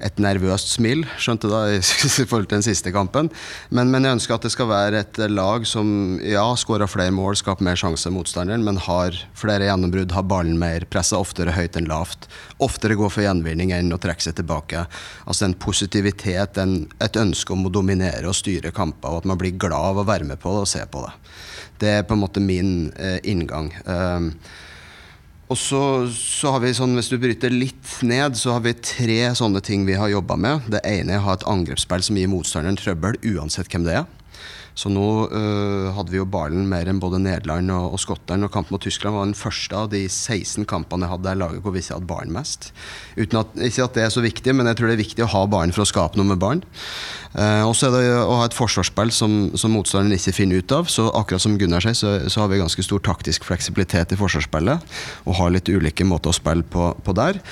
[0.00, 3.30] Et nervøst smil, skjønte da, i forhold til den siste kampen.
[3.68, 7.36] Men, men, jeg ønsker at det skal være et lag som ja, skårer flere mål,
[7.40, 11.76] skaper mer sjanse enn motstanderen, men har flere gjennombrudd, har ballen mer, presser oftere høyt
[11.78, 12.30] enn lavt.
[12.64, 14.86] Oftere går for gjenvinning enn å trekke seg tilbake.
[15.26, 19.40] Altså en positivitet, en, et ønske om å dominere og styre kamper, og at man
[19.40, 21.14] blir glad av å være med på det og se på det.
[21.80, 23.70] Det er på en måte min eh, inngang.
[23.86, 24.28] Uh,
[25.50, 25.82] og så,
[26.14, 29.82] så, har vi sånn, Hvis du bryter litt ned, så har vi tre sånne ting
[29.88, 30.70] vi har jobba med.
[30.70, 34.06] Det ene er å ha et angrepsspill som gir motstanderen trøbbel, uansett hvem det er.
[34.78, 38.46] Så nå uh, hadde vi jo ballen mer enn både Nederland og, og Skottland.
[38.46, 41.64] Og kampen mot Tyskland var den første av de 16 kampene jeg hadde der laget
[41.64, 42.70] hvor vi ikke hadde ballen mest.
[43.18, 45.32] Uten at, ikke at det er så viktig, men jeg tror det er viktig å
[45.34, 46.62] ha ballen for å skape noe med ballen.
[47.34, 50.76] Uh, og så er det å ha et forsvarsspill som, som motstanderen ikke finner ut
[50.76, 50.88] av.
[50.90, 54.96] Så akkurat som Gunnar sier, så, så, har vi ganske stor taktisk fleksibilitet i forsvarsspillet.
[55.26, 57.42] Og har litt ulike måter å spille på, på der.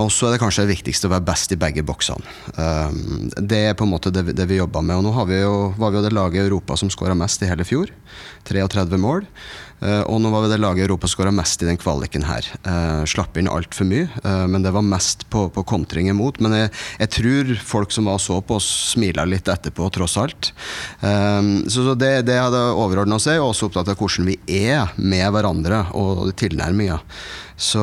[0.00, 2.24] Og så er det kanskje det viktigste å være best i begge boksene.
[2.56, 5.02] Um, det er på en måte det, det vi jobber med.
[5.02, 7.50] Og nå vi jo, var vi jo det laget i Europa som skåra mest i
[7.50, 7.92] hele fjor.
[8.48, 9.26] 33 mål.
[9.82, 12.24] Uh, og nå var vi det laget i Europa som skåra mest i den kvaliken
[12.24, 12.48] her.
[12.64, 16.40] Uh, slapp inn altfor mye, uh, men det var mest på, på kontring imot.
[16.40, 20.16] Men jeg, jeg, tror folk som var og så på oss, smila litt etterpå, tross
[20.22, 20.54] alt.
[21.04, 24.96] Um, så, så det, det hadde overordna seg, og også opptatt av hvordan vi er
[24.96, 27.02] med hverandre og tilnærminga.
[27.62, 27.82] Så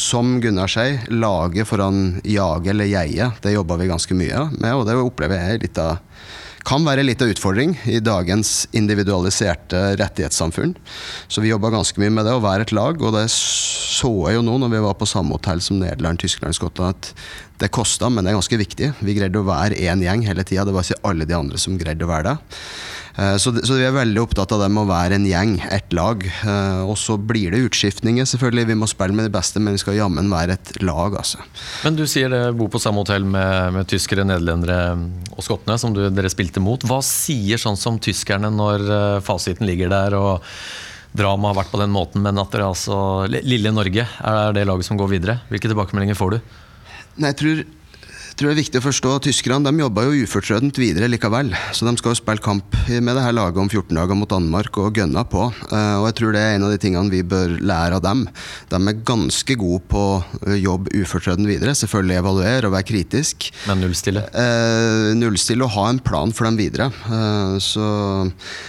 [0.00, 4.86] som Gunnar sier, laget foran jaget eller jeget, det jobba vi ganske mye med, og
[4.88, 5.98] det opplever jeg litt av
[6.64, 10.72] kan være litt av utfordring i dagens individualiserte rettighetssamfunn.
[11.28, 12.96] Så vi jobba ganske mye med det, å være et lag.
[13.04, 16.56] Og det så jeg jo nå når vi var på samme hotell som Nederland, Tyskland,
[16.56, 18.90] Skottland, at det kosta, men det er ganske viktig.
[19.04, 20.64] Vi greide å være én gjeng hele tida.
[20.64, 22.62] Det var ikke alle de andre som greide å være det.
[23.14, 25.94] Eh, så, så, vi er veldig opptatt av det med å være en gjeng, ett
[25.94, 26.24] lag.
[26.26, 28.68] Eh, og så blir det utskiftninger, selvfølgelig.
[28.72, 31.44] Vi må spille med de beste, men vi skal jammen være et lag, altså.
[31.84, 34.80] Men du sier det, bor på samme hotell med, med tyskere, nederlendere
[35.34, 36.82] og skottene, som du, dere spilte mot.
[36.88, 40.18] Hva sier sånn som tyskerne når eh, fasiten ligger der?
[40.18, 40.42] og
[41.14, 42.96] dramaet har vært på den måten, men at dere altså
[43.30, 45.36] Lille Norge er det laget som går videre.
[45.46, 46.38] Hvilke tilbakemeldinger får du?
[47.22, 47.60] Nei, jeg tror
[48.38, 51.52] tror det er viktig å forstå at Tyskerne de jobba jo ufortrødent videre likevel.
[51.76, 54.78] Så de skal jo spille kamp med det her laget om 14 dager mot Danmark
[54.82, 55.46] og gønna på.
[55.70, 58.24] Uh, og jeg tror det er en av de tingene vi bør lære av dem.
[58.72, 61.76] De er ganske gode på å jobbe ufortrødent videre.
[61.78, 63.48] Selvfølgelig evaluere og være kritisk.
[63.68, 64.24] Men nullstille?
[64.34, 66.90] Uh, nullstille og ha en plan for dem videre.
[67.06, 67.86] Uh, så,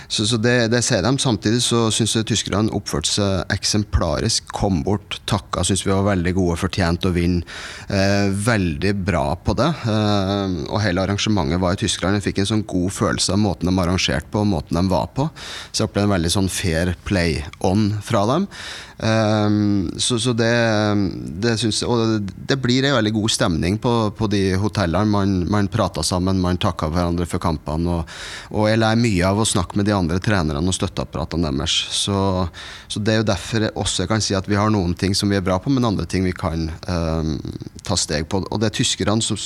[0.07, 1.15] så, så det, det, ser de.
[1.25, 4.53] Samtidig så syns jeg tyskerne oppførte seg eksemplarisk.
[4.53, 7.41] Kom bort, takka, syns vi var veldig gode, fortjent å vinne.
[8.45, 9.69] veldig bra på det.
[9.91, 12.19] Eh, og hele arrangementet var i Tyskland.
[12.19, 15.09] Jeg fikk en sånn god følelse av måten de arrangerte på og måten de var
[15.15, 15.27] på.
[15.71, 18.49] Så jeg opplevde en veldig sånn fair play on fra dem.
[18.97, 20.47] Um, så, så det,
[21.43, 25.11] det syns Og det blir en veldig god stemning på, på de hotellene.
[25.11, 27.97] Man, man prater sammen, man takker hverandre for kampene.
[27.97, 28.13] Og,
[28.55, 31.75] og jeg lærer mye av å snakke med de andre trenerne og støtteapparatene deres.
[31.91, 32.17] Så,
[32.87, 35.31] så det er jo derfor jeg også kan si at vi har noen ting som
[35.31, 37.35] vi er bra på, men andre ting vi kan um,
[37.83, 38.45] ta steg på.
[38.47, 39.39] Og det tyskerne som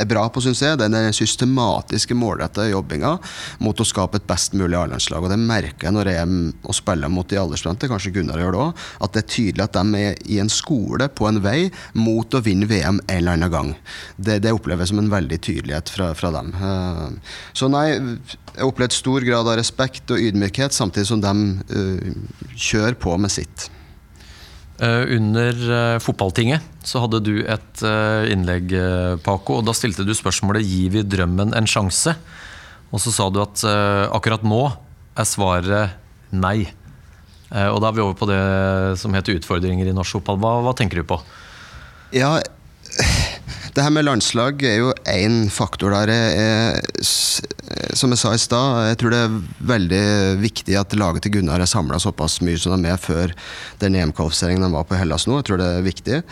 [0.00, 3.16] er bra på, syns jeg, det er den systematiske, målretta jobbinga
[3.64, 5.24] mot å skape et best mulig A-landslag.
[5.24, 6.34] Og det merker jeg når jeg er
[6.66, 9.76] og spiller mot de aldersbestemte, kanskje Gunnar gjør det òg, at det er tydelig at
[9.76, 11.68] de er i en skole på en vei
[11.98, 13.72] mot å vinne VM en eller annen gang.
[14.16, 16.52] Det, det oppleves som en veldig tydelighet fra, fra dem.
[16.56, 21.34] Uh, så nei, jeg opplevde stor grad av respekt og ydmykhet, samtidig som de
[21.72, 23.68] uh, kjører på med sitt.
[24.76, 27.84] Uh, under fotballtinget så hadde du et
[28.30, 28.74] innlegg,
[29.24, 29.58] Paco.
[29.58, 32.16] og Da stilte du spørsmålet 'Gir vi drømmen en sjanse?'
[32.94, 33.64] Og så sa du at
[34.14, 34.60] akkurat nå
[35.18, 35.96] er svaret
[36.30, 36.68] nei.
[37.50, 38.42] Og da er vi over på det
[39.00, 40.40] som heter utfordringer i norsk fotball.
[40.42, 41.20] Hva, hva tenker du på?
[42.14, 42.36] Ja,
[43.76, 46.08] det her med landslag er jo én faktor der.
[46.08, 47.06] Jeg,
[47.98, 49.34] som jeg sa i stad, jeg tror det er
[49.68, 50.04] veldig
[50.40, 53.34] viktig at laget til Gunnar er samla såpass mye som de er før
[53.82, 55.42] den EM-kvalifiseringen de var på Hellas nå.
[55.42, 56.22] Jeg tror det er viktig.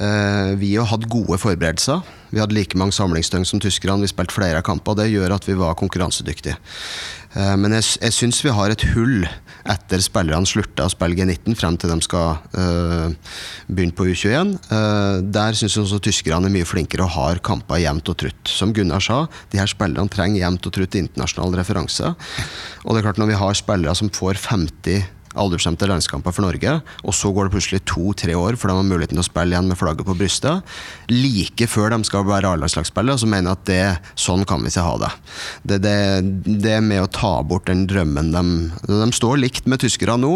[0.00, 2.00] Eh, vi har hatt gode forberedelser.
[2.30, 4.00] Vi hadde like mange samlingsdøgn som tyskerne.
[4.06, 4.96] Vi spilte flere kamper.
[4.96, 6.56] Det gjør at vi var konkurransedyktige.
[7.36, 9.26] Eh, men jeg, jeg syns vi har et hull
[9.68, 13.12] etter spillerne slutta å spille G19 frem til de skal øh,
[13.68, 14.54] begynne på U21.
[14.70, 18.40] Uh, der syns jeg også tyskerne er mye flinkere og har kamper jevnt og trutt.
[18.48, 22.16] Som Gunnar sa, de her spillerne trenger jevnt og trutt internasjonale referanser.
[22.86, 26.72] Og det er klart når vi har spillere som får 50 aldersbestemte landskamper for Norge,
[27.04, 29.68] og så går det plutselig to-tre år før de har muligheten til å spille igjen
[29.70, 30.66] med flagget på brystet.
[31.12, 34.86] Like før de skal være A-landslagsspillere, så mener jeg at det, sånn kan vi ikke
[34.86, 35.10] ha det.
[35.62, 35.96] Det, det.
[36.66, 38.42] det, med å ta bort den drømmen de
[38.88, 40.32] De står likt med tyskere nå,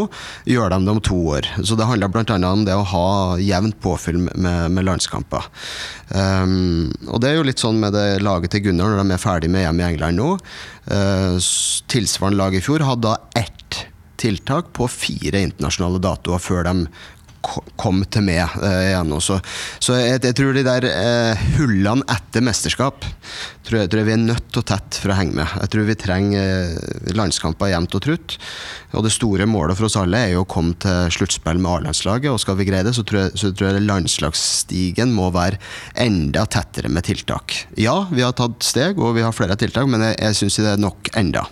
[0.49, 1.49] gjør de det om to år.
[1.63, 2.39] Så det handler bl.a.
[2.51, 3.09] om det å ha
[3.43, 5.49] jevnt påfyll med, med landskamper.
[6.11, 9.23] Um, og det er jo litt sånn med det laget til Gunnar når de er
[9.23, 10.31] ferdig med EM i England nå.
[10.87, 11.41] Uh,
[11.91, 13.85] tilsvarende lag i fjor hadde da ett
[14.21, 16.77] tiltak på fire internasjonale datoer før de
[17.79, 19.13] kom til meg eh, igjen.
[19.15, 19.39] Også.
[19.83, 23.05] så jeg, jeg, tror de der eh, hullene etter mesterskap
[23.65, 25.53] tror jeg, tror jeg, vi er nødt til å tette for å henge med.
[25.63, 28.37] Jeg tror vi trenger eh, landskamper jevnt og trutt.
[28.95, 32.31] Og det store målet for oss alle er jo å komme til sluttspill med A-landslaget.
[32.33, 35.61] Og skal vi greie det, så tror, jeg, så tror jeg landslagsstigen må være
[36.05, 37.65] enda tettere med tiltak.
[37.81, 40.75] Ja, vi har tatt steg, og vi har flere tiltak, men jeg, jeg syns det
[40.77, 41.49] er nok enda.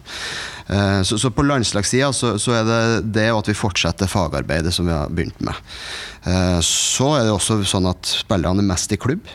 [0.68, 2.81] Eh, så, så, på landslagssida så, så, er det
[3.18, 5.59] det at vi fortsetter fagarbeidet som vi har begynt med.
[6.29, 9.31] Eh, så er det også sånn at spillerne er mest i klubb.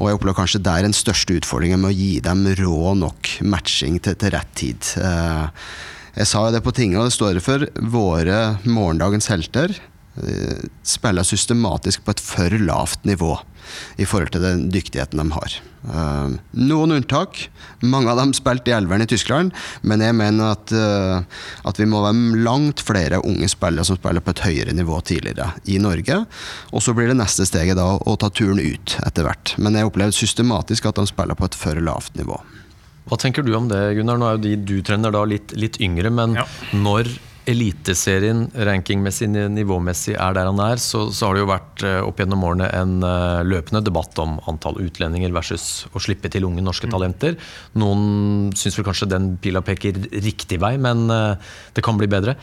[0.00, 3.98] Og jeg opplever kanskje der den største utfordringen med å gi dem rå nok matching
[4.00, 4.92] til, til rett tid.
[4.96, 5.66] Eh,
[6.16, 7.66] jeg sa jo det på tinget, og det står for.
[7.92, 9.76] Våre morgendagens helter
[10.82, 13.36] spiller systematisk på et for lavt nivå
[13.96, 15.56] i forhold til den dyktigheten de har.
[15.80, 17.46] Uh, noen unntak.
[17.80, 21.22] Mange av dem spilte i elveren i Tyskland, men jeg mener at, uh,
[21.68, 25.54] at vi må være langt flere unge spillere som spiller på et høyere nivå tidligere
[25.72, 26.22] i Norge.
[26.74, 29.54] Og så blir det neste steget da å ta turen ut etter hvert.
[29.58, 32.36] Men jeg opplever systematisk at de spiller på et for lavt nivå.
[33.08, 34.20] Hva tenker du om det, Gunnar?
[34.20, 36.44] Nå er jo de du trener da litt, litt yngre, men ja.
[36.76, 37.08] når
[37.50, 42.20] Eliteserien rankingmessig, nivåmessig er der han er, så, så, har det jo vært eh, opp
[42.22, 46.88] gjennom årene en uh, løpende debatt om antall utlendinger versus å slippe til unge norske
[46.88, 46.94] mm.
[46.94, 47.36] talenter.
[47.80, 51.34] Noen syns vel kanskje den pila peker riktig vei, men uh,
[51.74, 52.36] det kan bli bedre.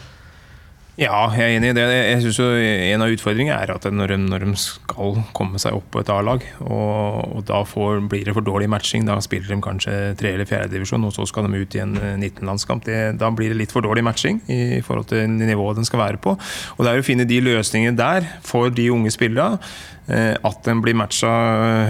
[0.97, 1.83] Ja, jeg er enig i det.
[1.93, 5.75] Jeg synes jo En av utfordringene er at når de, når de skal komme seg
[5.77, 9.51] opp på et A-lag, og, og, da får, blir det for dårlig matching, da spiller
[9.53, 12.89] de kanskje tre- eller fjerdedivisjon, og så skal de ut i en 19-landskamp.
[12.89, 16.23] Eh, da blir det litt for dårlig matching i forhold til nivået den skal være
[16.23, 16.33] på.
[16.33, 19.61] Og Det er å finne de løsningene der for de unge spillerne.
[20.07, 21.29] Eh, at de blir matcha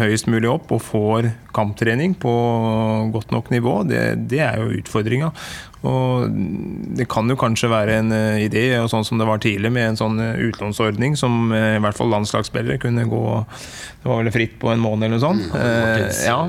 [0.02, 2.34] høyest mulig opp og får kamptrening på
[3.14, 5.32] godt nok nivå, det, det er jo utfordringa.
[5.86, 6.32] Og
[6.98, 9.92] det kan jo kanskje være en uh, idé, og sånn som det var tidlig, med
[9.92, 13.24] en sånn uh, utlånsordning som uh, i hvert fall landslagsspillere kunne gå
[14.02, 15.48] Det var vel fritt på en måned eller noe sånt.
[15.54, 16.40] Mm, ja.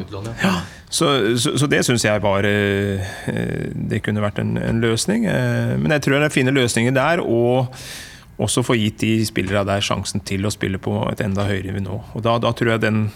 [0.43, 0.57] ja.
[0.89, 5.27] Så, så, så, det syns jeg var Det kunne vært en, en løsning.
[5.29, 7.69] Men jeg tror jeg finner løsninger der, og
[8.39, 11.99] også få gitt de spillerne der sjansen til å spille på et enda høyere nivå.
[12.15, 13.09] Og da, da tror jeg den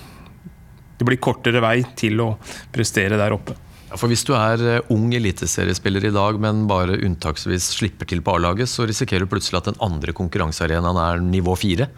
[0.98, 2.32] Det blir kortere vei til å
[2.74, 3.56] prestere der oppe.
[3.92, 8.22] Ja, for Hvis du er eh, ung eliteseriespiller i dag, men bare unntaksvis slipper til
[8.24, 11.90] på A-laget, så risikerer du plutselig at den andre konkurransearenaen er nivå fire.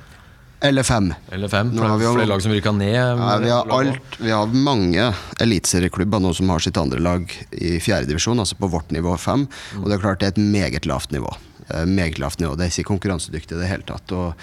[0.64, 1.10] Eller fem.
[1.34, 2.94] Eller fem, for det er flere lag som rykka ned.
[2.96, 5.10] Ja, vi, har alt, vi har mange
[5.44, 9.44] eliteserieklubber nå som har sitt andre lag i fjerdedivisjon, altså på vårt nivå fem.
[9.82, 11.34] Og det er klart det er et meget lavt nivå.
[11.68, 12.54] eh, meget lavt nivå.
[12.56, 14.12] Det er ikke konkurransedyktig i det hele tatt.
[14.12, 14.34] Og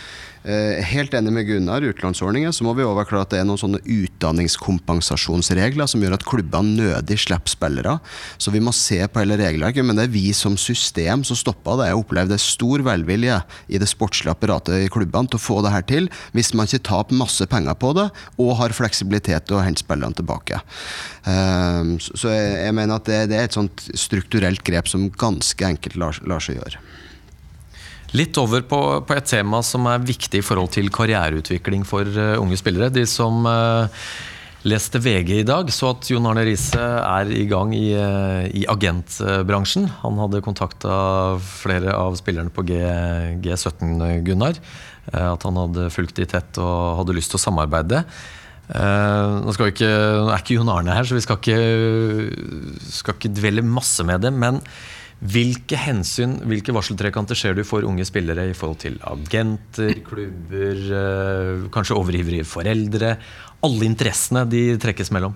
[0.46, 3.48] eh, Helt enig med Gunnar, utenlandsordninger, så må vi også være klar at det er
[3.50, 7.98] noen sånne utdanningskompensasjonsregler som gjør at klubbene nødig slipper spillere.
[8.42, 11.82] Så vi må se på hele regelverket, men det er vi som system som stopper
[11.82, 11.92] det.
[11.92, 15.88] Jeg opplevde stor velvilje i det sportslige apparatet i klubbene til å få det her
[15.94, 19.84] til, hvis man ikke taper masse penger på det og har fleksibilitet til å hente
[19.84, 20.62] spillerne tilbake.
[21.26, 26.42] Um, så jeg, mener at det, er et sånt strukturelt grep som ganske enkelt lar,
[26.42, 26.82] seg gjøre.
[28.18, 32.36] Litt over på, på, et tema som er viktig i forhold til karriereutvikling for uh,
[32.42, 32.92] unge spillere.
[32.92, 33.88] De som uh,
[34.68, 38.66] leste VG i dag, så at Jon Arne Riise er i gang i, uh, i
[38.70, 39.88] agentbransjen.
[40.04, 40.94] Han hadde kontakta
[41.40, 42.82] flere av spillerne på G,
[43.46, 43.96] G17,
[44.28, 44.60] Gunnar.
[45.10, 48.04] At han hadde fulgt de tett og hadde lyst til å samarbeide.
[48.72, 51.58] Uh, nå, ikke, er ikke Jon Arne her, så vi skal ikke,
[52.88, 54.32] skal ikke dvele masse med det.
[54.32, 54.62] Men
[55.22, 61.68] hvilke hensyn, hvilke varseltrekanter ser du for unge spillere i forhold til agenter, klubber, uh,
[61.74, 63.16] kanskje overivrige foreldre?
[63.68, 65.36] Alle interessene de trekkes mellom.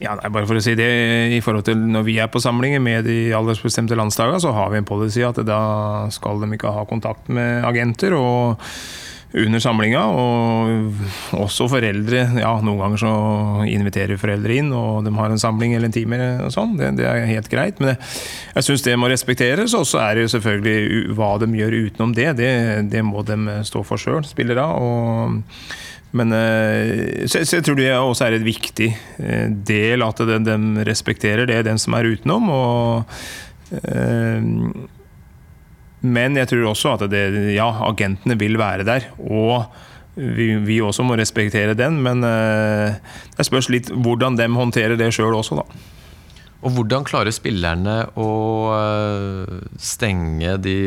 [0.00, 0.88] Ja, nei, bare for å si det,
[1.36, 4.80] i forhold til Når vi er på samlinger med de aldersbestemte landslagene, så har vi
[4.80, 5.60] en policy at da
[6.14, 8.16] skal de ikke ha kontakt med agenter.
[8.16, 8.60] og
[9.32, 10.02] under samlinga.
[10.10, 12.24] Og også foreldre.
[12.40, 13.12] Ja, noen ganger så
[13.70, 16.76] inviterer foreldre inn, og de har en samling eller en time og sånn.
[16.80, 17.78] Det, det, er helt greit.
[17.82, 18.00] Men jeg,
[18.56, 19.76] jeg syns det må respekteres.
[19.78, 22.32] Og så er det jo selvfølgelig hva de gjør utenom det.
[22.40, 22.50] Det,
[22.90, 24.66] det må de stå for sjøl, spillere.
[24.66, 25.40] Og
[26.16, 28.88] men eh, så, jeg tror det også er et viktig
[29.22, 32.50] eh, del at de, de respekterer det, den som er utenom.
[32.50, 33.14] og
[33.78, 34.42] eh,
[36.00, 39.10] men jeg tror også at det, ja, agentene vil være der.
[39.20, 39.68] Og
[40.16, 45.36] vi, vi også må respektere den, men det spørs litt hvordan de håndterer det sjøl
[45.36, 45.82] også, da.
[46.64, 48.30] Og hvordan klarer spillerne å
[49.76, 50.78] stenge de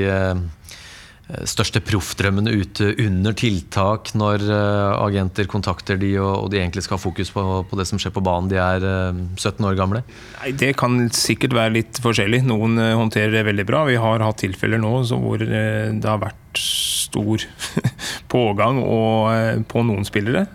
[1.50, 7.04] største proffdrømmene ute under tiltak når uh, agenter kontakter de og, de egentlig skal ha
[7.04, 8.50] fokus på, på, det som skjer på banen?
[8.52, 10.04] De er uh, eh, 17 år gamle?
[10.40, 12.44] Nei, Det kan sikkert være litt forskjellig.
[12.50, 13.84] Noen håndterer det veldig bra.
[13.90, 17.44] Vi har hatt tilfeller nå hvor det har vært stor
[18.34, 20.46] pågang og, på noen spillere.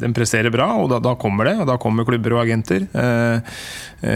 [0.00, 1.58] De presterer bra, og da, da, kommer det.
[1.62, 2.88] og Da kommer klubber og agenter.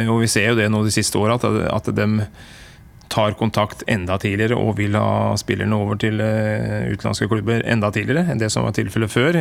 [0.09, 2.09] Og vi ser jo det nå de siste åra, at, at de
[3.13, 8.33] tar kontakt enda tidligere og vil ha spillerne over til eh, utenlandske klubber enda tidligere
[8.33, 9.39] enn det som var tilfellet før.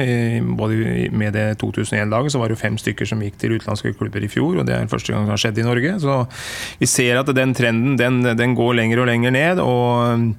[0.59, 4.31] Både med det 2001-laget så var det fem stykker som gikk til utenlandske klubber i
[4.31, 5.95] fjor, og det er første gang det har skjedd i Norge.
[6.03, 6.19] Så
[6.81, 9.63] vi ser at den trenden den, den går lenger og lenger ned.
[9.63, 10.37] og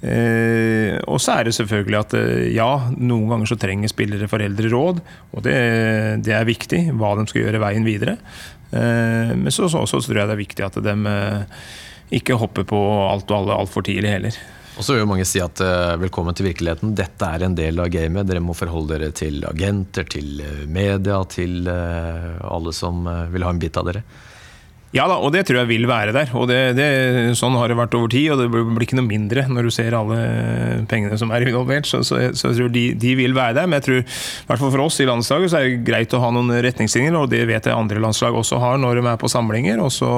[0.00, 4.70] Eh, og så er det selvfølgelig at eh, ja, noen ganger så trenger spillere foreldre
[4.72, 5.02] råd,
[5.36, 5.58] og det,
[6.24, 8.16] det er viktig hva de skal gjøre veien videre.
[8.72, 11.60] Eh, men så, så, så, tror jeg det er viktig at de eh,
[12.14, 14.40] ikke hoppe på alt og alle altfor tidlig heller.
[14.78, 16.94] Og så vil mange si at uh, velkommen til virkeligheten.
[16.96, 18.28] Dette er en del av gamet.
[18.28, 23.52] Dere må forholde dere til agenter, til uh, media, til uh, alle som vil ha
[23.52, 24.04] en bit av dere.
[24.90, 26.32] Ja da, og det tror jeg vil være der.
[26.34, 26.86] og det, det,
[27.38, 29.94] Sånn har det vært over tid, og det blir ikke noe mindre når du ser
[29.94, 30.18] alle
[30.90, 31.86] pengene som er involvert.
[31.86, 33.68] Så, så, så jeg tror de, de, vil være der.
[33.70, 36.22] Men jeg tror, i hvert fall for oss i landslaget, så er det greit å
[36.24, 39.30] ha noen retningslinjer, og det vet jeg andre landslag også har når de er på
[39.30, 39.78] samlinger.
[39.84, 40.10] Og så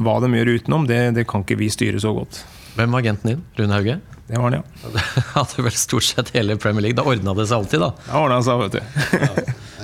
[0.00, 2.40] hva de gjør utenom, det, det kan ikke vi styre så godt.
[2.78, 3.44] Hvem var agenten din?
[3.60, 4.00] Rune Hauge?
[4.30, 4.90] Det var han, ja.
[4.94, 6.96] Det hadde vel stort sett hele Premier League.
[6.96, 7.92] Da ordna det seg alltid, da.
[8.06, 8.82] Da ordna det seg, vet du.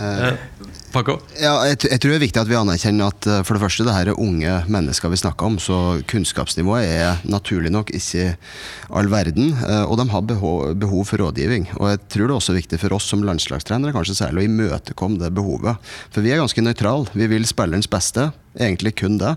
[0.00, 0.36] ja.
[0.96, 1.18] Paco?
[1.36, 3.84] Ja, jeg, jeg, tror det er viktig at vi anerkjenner at eh, for det første,
[3.84, 8.30] det her er unge mennesker vi snakker om, så kunnskapsnivået er naturlig nok ikke
[8.88, 9.52] all verden.
[9.52, 11.68] Eh, og de har behov, behov for rådgivning.
[11.76, 15.20] Og jeg tror det er også viktig for oss som landslagstrenere kanskje særlig å imøtekomme
[15.20, 15.76] det behovet.
[16.14, 17.12] For vi er ganske nøytrale.
[17.12, 19.34] Vi vil spillerens beste egentlig kun det.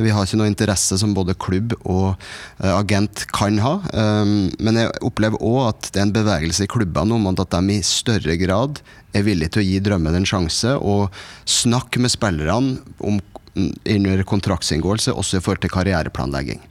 [0.00, 3.76] Vi har ikke noe interesse som både klubb og uh, agent kan ha.
[3.92, 7.78] Um, men jeg opplever òg at det er en bevegelse i klubbene om at de
[7.78, 8.82] i større grad
[9.14, 11.14] er villige til å gi drømmen en sjanse og
[11.46, 13.22] snakke med spillerne om
[13.54, 16.62] under kontraktsinngåelse, også i forhold til karriereplanlegging.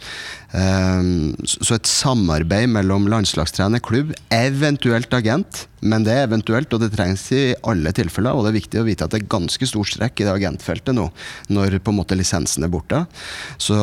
[0.52, 6.92] Um, så et samarbeid mellom landslagstrener, klubb, eventuelt agent, men det er eventuelt, og det
[6.94, 8.36] trengs i alle tilfeller.
[8.36, 10.96] Og det er viktig å vite at det er ganske stor strekk i det agentfeltet
[10.96, 11.10] nå,
[11.54, 13.04] når på en måte lisensen er borte.
[13.58, 13.78] Så,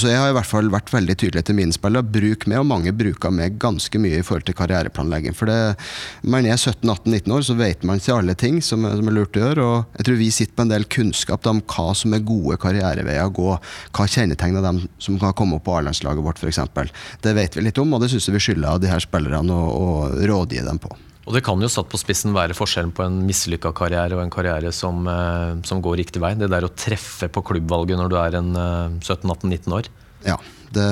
[0.00, 2.06] så jeg har i hvert fall vært veldig tydelig til mine spillere.
[2.08, 5.36] Bruk med, og mange bruker med ganske mye i forhold til karriereplanlegging.
[5.36, 5.76] For det,
[6.24, 9.42] man er 17-18-19 år, så vet man ikke alle ting som som er, lurt å
[9.42, 9.66] gjøre.
[9.66, 13.28] Og jeg tror vi sitter på en del kunnskap om hva som er gode karriereveier
[13.28, 13.50] å gå.
[13.96, 16.62] Hva kjennetegner dem som kan komme opp på A-landslaget vårt, f.eks.
[17.24, 20.08] Det vet vi litt om, og det syns jeg vi skylder de her spillerne å
[20.28, 20.94] rådgi dem på.
[21.28, 24.32] Og det kan jo satt på spissen være forskjellen på en mislykka karriere og en
[24.32, 26.32] karriere som, eh, som, går riktig vei.
[26.40, 28.54] Det der å treffe på klubbvalget når du er en
[29.04, 29.90] 17-18-19 eh, år.
[30.24, 30.38] Ja.
[30.68, 30.86] Det,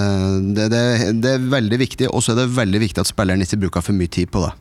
[0.57, 0.83] det, det,
[1.21, 3.97] det er veldig viktig, og så er det veldig viktig at spilleren ikke bruker for
[3.97, 4.53] mye tid på det.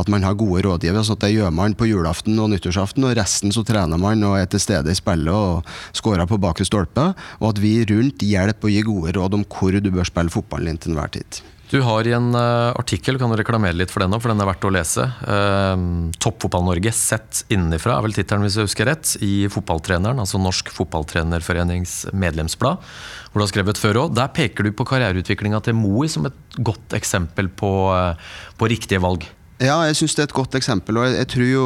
[0.00, 1.04] At man har gode rådgivere.
[1.04, 4.38] sånn at Det gjør man på julaften og nyttårsaften, og resten så trener man og
[4.40, 7.12] er til stede i spillet og skårer på bakre stolpe.
[7.40, 10.72] Og at vi rundt hjelper og gir gode råd om hvor du bør spille fotballen
[10.72, 11.42] din til enhver tid.
[11.68, 14.40] Du har i en uh, artikkel, kan du reklamere litt for den nå, for den
[14.40, 15.04] er verdt å lese.
[15.20, 20.72] Uh, Toppfotball-Norge sett innenfra er vel tittelen, hvis jeg husker rett, i Fotballtreneren, altså Norsk
[20.72, 22.80] Fotballtrenerforenings medlemsblad,
[23.28, 24.16] hvor du har skrevet før òg.
[24.16, 29.04] Der peker du på karriereutviklinga til Moe som et godt eksempel på, uh, på riktige
[29.04, 29.28] valg.
[29.58, 31.00] Ja, jeg syns det er et godt eksempel.
[31.00, 31.62] og jeg, jeg, tror jo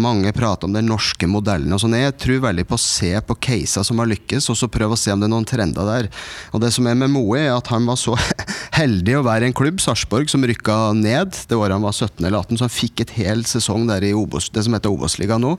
[0.00, 1.72] mange prater om den norske modellen.
[1.74, 1.96] og sånn.
[1.98, 5.00] Jeg tror veldig på å se på caser som har lykkes, og så prøve å
[5.00, 6.08] se om det er noen trender der.
[6.56, 8.16] Og Det som er med Moe, er at han var så
[8.80, 12.24] heldig å være i en klubb, Sarpsborg, som rykka ned det året han var 17
[12.24, 12.56] eller 18.
[12.56, 15.58] Så han fikk et hel sesong der i Obos, det som heter Obos-ligaen nå.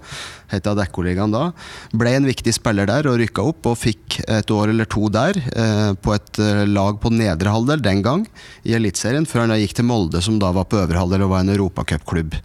[0.50, 1.52] Heta Dekkoligaen da.
[1.94, 5.38] Ble en viktig spiller der og rykka opp, og fikk et år eller to der,
[5.38, 8.26] eh, på et eh, lag på nedre halvdel den gang,
[8.66, 11.36] i Eliteserien, før han da gikk til Molde, som da var på øvre halvdel og
[11.36, 12.38] var en Europa europacupklubb.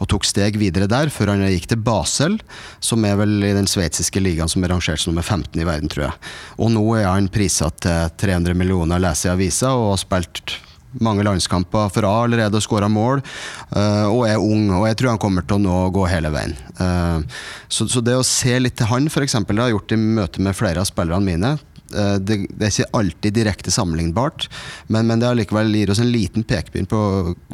[0.00, 2.40] Og tok steg videre der, før han gikk til Basel,
[2.80, 5.92] som er vel i den sveitsiske ligaen som er rangert som nummer 15 i verden,
[5.92, 6.32] tror jeg.
[6.58, 10.58] Og nå er han prisatt til 300 millioner, leser i avisa, og har spilt
[10.98, 13.22] mange landskamper for A allerede og skåra mål.
[13.70, 16.56] Uh, og er ung, og jeg tror han kommer til å nå gå hele veien.
[16.80, 17.22] Uh,
[17.70, 20.82] så, det å se litt til han, f.eks., har jeg gjort i møte med flere
[20.82, 21.54] av spillerne mine.
[21.94, 24.48] Eh, det, det, er ikke alltid direkte sammenlignbart,
[24.88, 27.00] men, men det allikevel gir oss en liten pekepinn på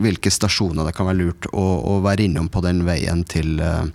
[0.02, 1.66] hvilke stasjoner det kan være lurt å,
[1.96, 3.86] å være innom på den veien til, eh,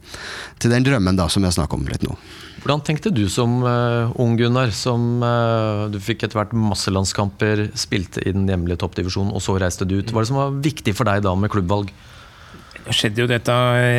[0.61, 2.17] til den drømmen da, som jeg snakker om litt nå.
[2.61, 4.69] Hvordan tenkte du som uh, ung, Gunnar?
[4.75, 9.55] Som uh, du fikk etter hvert masse landskamper, spilte i den hjemlige toppdivisjonen, og så
[9.57, 10.11] reiste du ut.
[10.13, 11.89] Hva er det som var viktig for deg da med klubbvalg?
[12.95, 13.53] Skjedde jo dette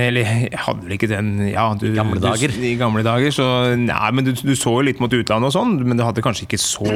[0.08, 2.52] Eller hadde vel ikke den ja, du, gamle dager?
[2.52, 3.32] Du, I gamle dager.
[3.34, 3.46] Så,
[3.78, 6.46] nei, men du, du så jo litt mot utlandet og sånn, men du hadde kanskje
[6.46, 6.92] ikke så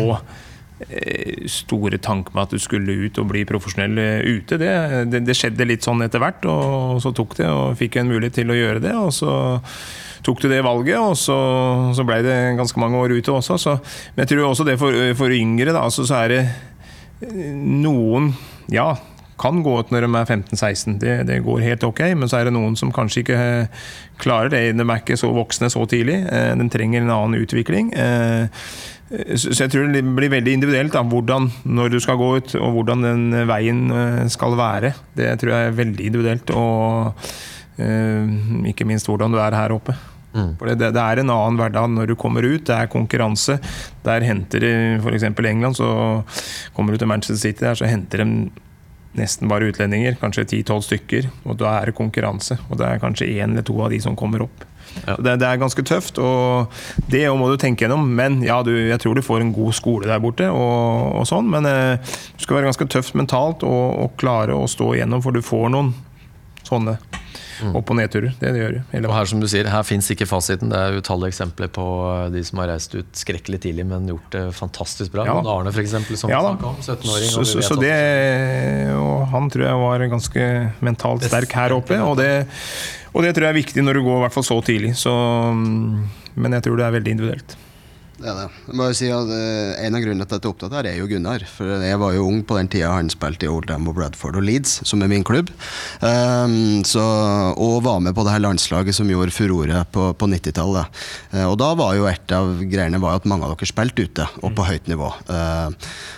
[0.87, 4.59] eh, store tanker med at du skulle ut og bli profesjonell eh, ute.
[4.61, 4.73] Det,
[5.13, 8.41] det, det, skjedde litt sånn etter hvert, og så tok det, og fikk en mulighet
[8.43, 8.95] til å gjøre det.
[9.01, 9.33] Og så
[10.27, 11.41] tok du det valget, og så,
[11.97, 13.59] så ble det ganske mange år ute også.
[13.63, 13.77] Så,
[14.15, 18.33] men jeg tror også det for, for yngre, da, så, så er det eh, noen
[18.73, 18.95] Ja
[19.41, 20.99] kan gå ut når de er 15-16.
[21.03, 23.87] Det, det, går helt ok, men så er det noen som kanskje ikke eh,
[24.23, 24.63] klarer det.
[24.79, 26.23] De er ikke så voksne så tidlig.
[26.27, 27.93] De trenger en annen utvikling.
[27.93, 28.49] Eh,
[29.37, 32.73] så jeg tror det blir veldig individuelt da, hvordan, når du skal gå ut, og
[32.75, 33.85] hvordan den veien
[34.33, 34.97] skal være.
[35.15, 36.51] Det tror jeg er veldig individuelt.
[36.57, 37.15] Og
[38.67, 39.95] ikke minst hvordan du er her oppe.
[40.37, 40.53] Mm.
[40.59, 42.67] For det, det, er en annen hverdag når du kommer ut.
[42.69, 43.59] Det er konkurranse.
[44.05, 45.25] Der henter de f.eks.
[45.31, 45.89] England, så
[46.77, 48.51] kommer du til Manchester City, der så henter de
[49.19, 51.29] nesten bare utlendinger, kanskje 10-12 stykker.
[51.45, 52.59] Og da er det konkurranse.
[52.71, 54.65] Og det er kanskje én eller to av de som kommer opp.
[55.05, 55.17] Ja.
[55.21, 56.73] Det, det, er ganske tøft, og
[57.13, 58.07] det må du tenke gjennom.
[58.17, 61.51] Men ja, du, jeg tror du får en god skole der borte, og, og sånn,
[61.53, 65.37] men eh, du skal være ganske tøft mentalt og, og klare å stå igjennom, for
[65.37, 65.93] du får noen
[66.67, 66.97] sånne.
[67.77, 68.35] Opp- og nedturer.
[68.41, 70.73] Det, det gjør jo Og her som du sier, her fins ikke fasiten.
[70.73, 71.87] Det er utallige eksempler på
[72.35, 75.27] de som har reist ut skrekkelig tidlig, men gjort det fantastisk bra.
[75.29, 75.37] Ja.
[75.41, 77.31] Arne, for eksempel, som ja, om, 17-åring.
[77.33, 77.97] Så, så, så, det
[78.97, 80.49] og Han tror jeg var ganske
[80.85, 82.01] mentalt sterk her oppe.
[82.03, 82.33] Og det,
[83.13, 84.97] og det tror jeg er viktig når du går i hvert fall så tidlig.
[84.99, 87.57] Så, mm, men jeg tror det er veldig individuelt.
[88.17, 88.45] Det er det.
[88.65, 90.97] Jeg må si at uh, En av grunnene til at jeg er opptatt her, er
[90.97, 91.43] jo Gunnar.
[91.51, 94.47] For Jeg var jo ung på den tida han spilte i Oldham og Bradford og
[94.47, 95.53] Leeds, som er min klubb.
[96.01, 97.05] Um, så,
[97.61, 101.05] og var med på det her landslaget som gjorde furore på, på 90-tallet.
[101.35, 104.29] Uh, og da var jo et av greiene var at mange av dere spilte ute,
[104.41, 105.13] og på høyt nivå.
[105.29, 105.69] Uh,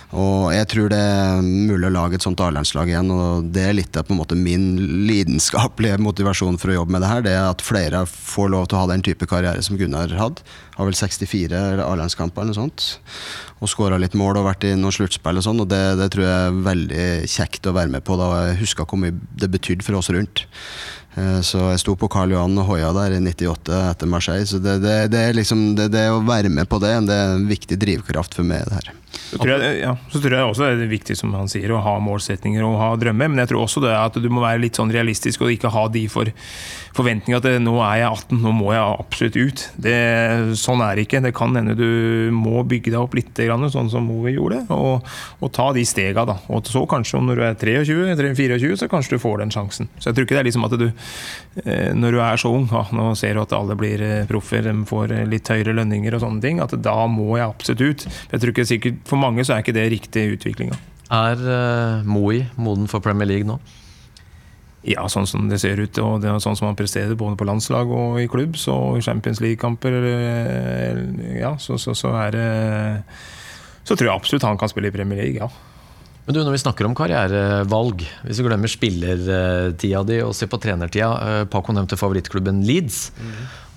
[0.09, 3.75] og jeg tror det er mulig å lage et sånt A-landslag igjen, og det er
[3.77, 4.71] litt av på en måte min
[5.05, 7.25] lidenskapelige motivasjon for å jobbe med det her.
[7.27, 10.41] Det er at flere får lov til å ha den type karriere som Gunnar hadde.
[10.79, 12.87] Har vel 64 A-landskamper eller noe sånt.
[13.61, 16.25] Og skåra litt mål og vært i noen sluttspill og sånn, og det, det, tror
[16.25, 18.17] jeg er veldig kjekt å være med på.
[18.17, 20.47] da Jeg husker hvor mye det betydde for oss rundt.
[21.17, 24.47] Eh, så jeg sto på Karl Johan og hoia der i 98 etter Marseille.
[24.49, 27.35] Så det, det, det er liksom det, det, å være med på det, det er
[27.37, 28.65] en viktig drivkraft for meg.
[28.69, 28.93] det her.
[29.29, 31.83] Så tror, jeg, ja, så tror jeg også det er viktig som han sier, å
[31.85, 33.29] ha målsetninger og ha drømmer.
[33.29, 35.85] Men jeg tror også det at du må være litt sånn realistisk og ikke ha
[35.93, 36.31] de for
[36.97, 39.65] forventninger at nå er jeg 18, nå må jeg absolutt ut.
[39.85, 39.97] Det,
[40.59, 41.21] sånn er det ikke.
[41.23, 45.05] Det kan hende du må bygge deg opp litt, sånn som Moe gjorde, og,
[45.39, 46.25] og, ta de stega.
[46.27, 46.39] Da.
[46.49, 49.89] Og så kanskje når du er 23-24, så kanskje du får den sjansen.
[49.99, 50.87] Så jeg tror ikke det er liksom at du,
[51.63, 54.65] eh, når du er så ung, ja, nå ser du at alle blir eh, proffer,
[54.65, 58.07] de får eh, litt høyere lønninger og sånne ting, at da må jeg absolutt ut.
[58.33, 60.77] Jeg tror ikke sikkert For mange så er ikke det riktig utviklinga.
[61.09, 63.59] Er uh, Moi moden for Premier League nå?
[64.87, 67.47] Ja, sånn som det ser ut, og det er sånn som han presterer både på
[67.49, 69.97] landslag og i klubb, så i Champions League-kamper
[71.35, 72.45] ja, så, så, så, er det
[73.83, 75.49] så tror jeg absolutt han kan spille i Premier League, ja.
[76.25, 80.59] Men du, Når vi snakker om karrierevalg, hvis vi glemmer spillertida di og ser på
[80.61, 83.07] trenertida eh, Paco nevnte favorittklubben Leeds.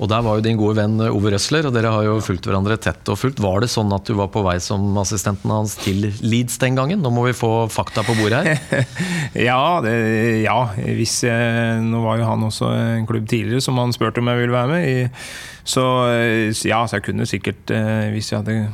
[0.03, 2.77] Og Der var jo din gode venn Ove Røsler, og dere har jo fulgt hverandre
[2.83, 3.41] tett og fullt.
[3.41, 7.01] Var det sånn at du var på vei som assistenten hans til Leeds den gangen?
[7.05, 8.87] Nå må vi få fakta på bordet her.
[9.49, 9.97] ja, det,
[10.43, 10.59] ja.
[10.99, 14.43] Hvis jeg, nå var jo han også en klubb tidligere som han spurte om jeg
[14.43, 14.97] ville være med i.
[15.63, 15.85] Så
[16.67, 18.73] ja, så jeg kunne sikkert, eh, hvis jeg hadde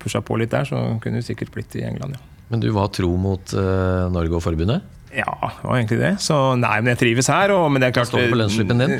[0.00, 2.35] pusha på litt der, så kunne det sikkert blitt i England, ja.
[2.52, 4.84] Men du var tro mot uh, Norge og forbundet?
[5.16, 6.12] Ja, det var egentlig det.
[6.20, 7.52] Så nei, men jeg trives her.
[7.54, 8.94] Og, men det er klart Står på lønnsslippen din?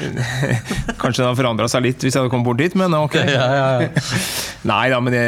[1.02, 3.18] kanskje det hadde forandra seg litt hvis jeg hadde kommet bort dit, men ok.
[3.36, 4.16] ja, ja, ja.
[4.72, 5.24] nei da, men det,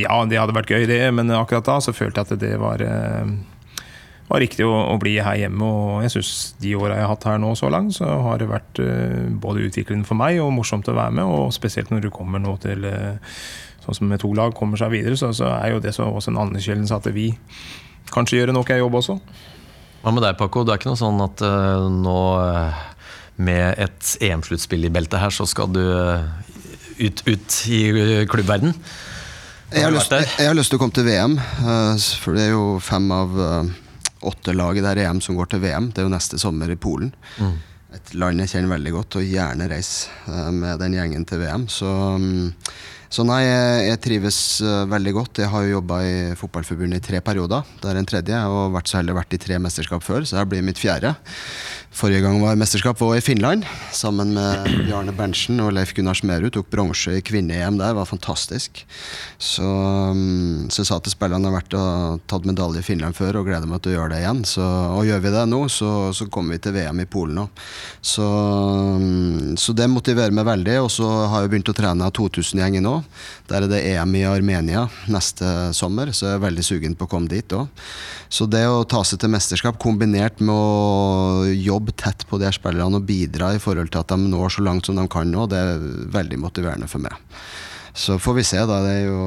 [0.00, 1.02] ja, det hadde vært gøy, det.
[1.16, 3.34] Men akkurat da så følte jeg at det var uh,
[4.30, 5.66] var riktig å, å, bli her hjemme.
[5.66, 8.48] Og jeg syns de åra jeg har hatt her nå så langt, så har det
[8.50, 11.26] vært uh, både utviklende for meg og morsomt å være med.
[11.26, 13.36] Og spesielt når du kommer nå til uh,
[13.84, 16.32] sånn som med to lag kommer seg videre, så, så er jo det så også
[16.32, 17.30] en anerkjennelse at vi
[18.14, 19.18] kanskje gjør nok av jobb også.
[20.00, 20.64] Hva med deg, Paco?
[20.64, 22.80] Det er ikke noe sånn at uh, nå uh,
[23.44, 26.24] med et EM-sluttspill i beltet her, så skal du uh,
[27.00, 27.82] ut, ut, i
[28.30, 28.74] klubbverden?
[29.70, 31.36] Jeg har, lyst, jeg har, lyst, til å komme til VM,
[32.18, 33.36] for det er jo fem av
[34.26, 35.92] åtte lag i det EM som går til VM.
[35.94, 37.12] Det er jo neste sommer i Polen.
[37.38, 37.52] Mm.
[37.94, 41.68] Et land jeg kjenner veldig godt, og gjerne reise med den gjengen til VM.
[41.70, 42.50] Så um,
[43.10, 45.40] så nei, jeg, trives uh, veldig godt.
[45.42, 47.66] Jeg har jo jobba i Fotballforbundet i tre perioder.
[47.82, 50.46] Det er en tredje, og vært så heldig vært i tre mesterskap før, så det
[50.52, 51.16] blir mitt fjerde.
[51.90, 56.52] Forrige gang var mesterskap var i Finland, sammen med Bjarne Berntsen og Leif Gunnar Smerud.
[56.54, 58.84] Tok bronse i kvinne-EM der, var fantastisk.
[59.42, 63.18] Så, um, så, jeg sa til spillerne jeg har vært og tatt medalje i Finland
[63.18, 64.44] før og gleder meg til å gjøre det igjen.
[64.46, 67.66] Så, og gjør vi det nå, så, så kommer vi til VM i Polen òg.
[67.98, 68.28] Så,
[68.94, 70.78] um, så, det motiverer meg veldig.
[70.86, 72.94] Og så har jeg begynt å trene 2000-gjengen nå.
[73.50, 77.10] Der er det EM i Armenia neste sommer, så jeg er veldig sugen på å
[77.10, 77.66] komme dit òg.
[78.30, 83.00] Så det å ta seg til mesterskap kombinert med å jobbe tett på de spillerne
[83.00, 85.58] og bidra i forhold til at de når så langt som de kan nå, det
[85.58, 87.16] er veldig motiverende for meg.
[87.90, 88.82] Så får vi se, da.
[88.86, 89.22] Det er jo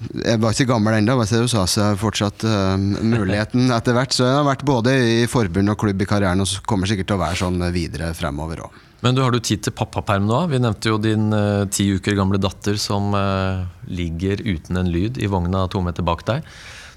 [0.00, 4.16] jeg var ikke gammel ennå, så jeg har fortsatt uh, muligheten etter hvert.
[4.16, 7.18] Så jeg har vært både i forbund og klubb i karrieren, og kommer sikkert til
[7.18, 8.86] å være sånn videre fremover òg.
[9.00, 10.42] Men du har du tid til pappaperm nå?
[10.52, 15.20] Vi nevnte jo din uh, ti uker gamle datter som uh, ligger uten en lyd
[15.20, 16.44] i vogna to meter bak deg.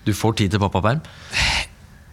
[0.04, 0.99] Du får tid til pappaperm?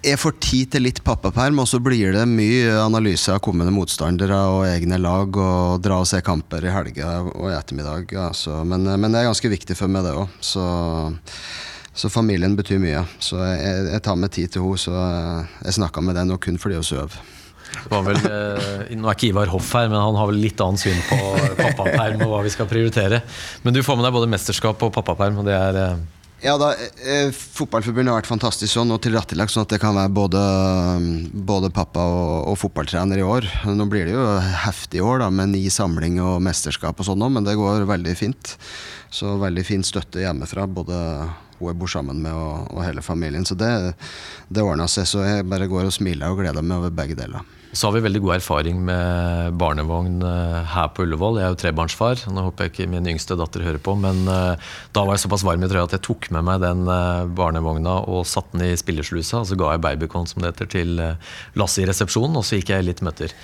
[0.01, 4.39] Jeg får tid til litt pappaperm, og så blir det mye analyse av kommende motstandere
[4.49, 8.15] og egne lag, og dra og se kamper i helga og i ettermiddag.
[8.31, 8.63] Altså.
[8.65, 10.39] Men, men, det er ganske viktig for meg, det òg.
[10.41, 10.65] Så,
[11.93, 13.03] så, familien betyr mye.
[13.21, 14.81] Så jeg, jeg tar meg tid til henne.
[14.87, 14.97] Så
[15.67, 17.21] jeg snakka med den og kun fordi hun sover.
[17.91, 21.03] Vel, eh, nå er ikke Ivar Hoff her, men han har vel litt annet syn
[21.09, 21.19] på
[21.59, 23.23] pappaperm og hva vi skal prioritere.
[23.65, 26.01] Men du får med deg både mesterskap og pappaperm, og det er eh,
[26.41, 26.71] ja, da,
[27.05, 30.45] eh, Fotballforbundet har vært fantastisk sånn og tilrettelagt sånn at det kan være både,
[31.51, 33.49] både pappa og, og, fotballtrener i år.
[33.77, 34.25] Nå blir det jo
[34.65, 38.17] heftig i år da, med ni samling og mesterskap og sånn, men det går veldig
[38.17, 38.57] fint.
[39.13, 40.97] Så veldig fin støtte hjemmefra, både
[41.61, 43.45] hun jeg bor sammen med og, og hele familien.
[43.45, 43.71] Så det,
[44.49, 45.09] det ordna seg.
[45.11, 47.45] Så jeg bare går og smiler og gleder meg over begge deler.
[47.73, 51.39] Så har vi veldig god erfaring med barnevogn eh, her på Ullevål.
[51.39, 52.25] Jeg er jo trebarnsfar.
[52.35, 55.45] Nå håper jeg ikke min yngste datter hører på, men eh, da var jeg såpass
[55.47, 58.79] varm i trøya at jeg tok med meg den eh, barnevogna og satte den i
[58.81, 59.45] spillerslusa.
[59.45, 60.99] Og så ga jeg babycon, som det heter, til
[61.61, 63.37] Lasse i resepsjonen, og så gikk jeg litt møter.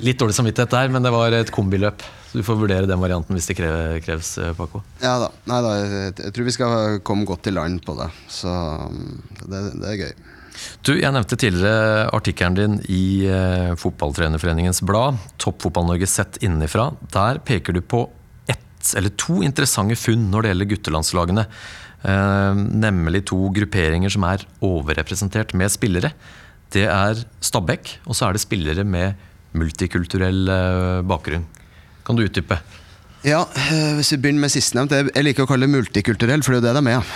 [0.00, 2.06] Litt dårlig samvittighet der, men det var et kombiløp.
[2.30, 4.80] Så du får vurdere den varianten hvis det kreves, Paco.
[5.04, 5.28] Ja da.
[5.52, 5.74] Nei da,
[6.16, 8.08] jeg tror vi skal komme godt i land på det.
[8.32, 9.12] Så mm,
[9.44, 10.16] det, det er gøy.
[10.86, 16.92] Du, Jeg nevnte tidligere artikkelen din i eh, Fotballtrenerforeningens blad, Toppfotball-Norge sett innenfra.
[17.14, 18.04] Der peker du på
[18.50, 21.46] ett eller to interessante funn når det gjelder guttelandslagene.
[22.06, 26.12] Eh, nemlig to grupperinger som er overrepresentert med spillere.
[26.74, 29.18] Det er Stabæk, og så er det spillere med
[29.56, 31.46] multikulturell eh, bakgrunn.
[32.06, 32.60] Kan du utdype?
[33.26, 33.40] Ja,
[33.96, 34.92] hvis vi begynner med sistnevnt.
[34.94, 37.08] Jeg liker å kalle det multikulturell, for det er jo det de er.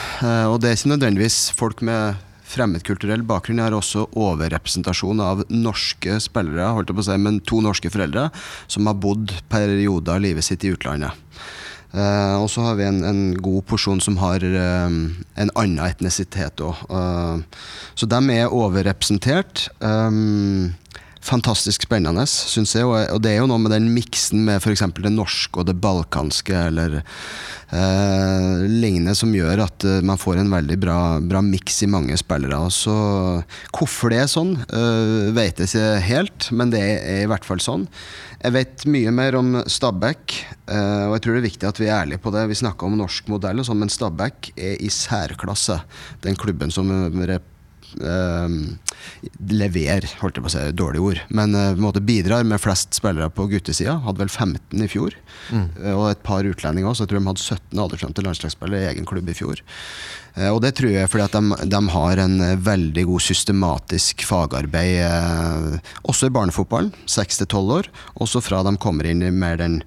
[0.50, 2.18] Og det er ikke nødvendigvis folk med
[2.50, 3.60] fremmedkulturell bakgrunn.
[3.60, 7.92] Jeg har også overrepresentasjon av norske spillere, holdt jeg på å si, men to norske
[7.92, 8.28] foreldre,
[8.70, 11.16] som har bodd perioder av livet sitt i utlandet.
[11.90, 16.62] Uh, og så har vi en, en, god porsjon som har uh, en annen etnisitet
[16.62, 16.84] òg.
[16.86, 17.42] Uh,
[17.98, 19.66] så de er overrepresentert.
[19.82, 20.70] Um,
[21.24, 22.86] fantastisk spennende, syns jeg.
[22.88, 24.82] Og, det er jo noe med den miksen med f.eks.
[24.96, 30.52] det norske og det balkanske eller eh, lignende som gjør at eh, man får en
[30.52, 32.62] veldig bra, bra miks i mange spillere.
[32.64, 32.96] Og Så
[33.76, 37.62] hvorfor det er sånn, eh, vet jeg ikke helt, men det er i hvert fall
[37.62, 37.86] sånn.
[38.40, 40.38] Jeg vet mye mer om Stabæk,
[40.72, 42.48] eh, og jeg tror det er viktig at vi er ærlige på det.
[42.48, 45.82] Vi snakker om norsk modell, og sånn, men Stabæk er i særklasse
[46.24, 46.88] den klubben som
[47.20, 47.56] rep eh,
[49.50, 52.60] leverer, holdt jeg på å si, dårlige ord, men eh, på en måte bidrar med
[52.62, 53.98] flest spillere på guttesida.
[54.04, 55.16] Hadde vel 15 i fjor,
[55.50, 55.64] Mm.
[55.96, 57.06] og et par utlendinger også.
[57.06, 59.62] Jeg tror de hadde 17 aldersfremte landslagsspillere i egen klubb i fjor.
[60.36, 64.22] Eh, og det tror jeg fordi at de, de har en eh, veldig god systematisk
[64.28, 69.80] fagarbeid, eh, også i barnefotballen, 6-12 år, også fra de kommer inn i mer den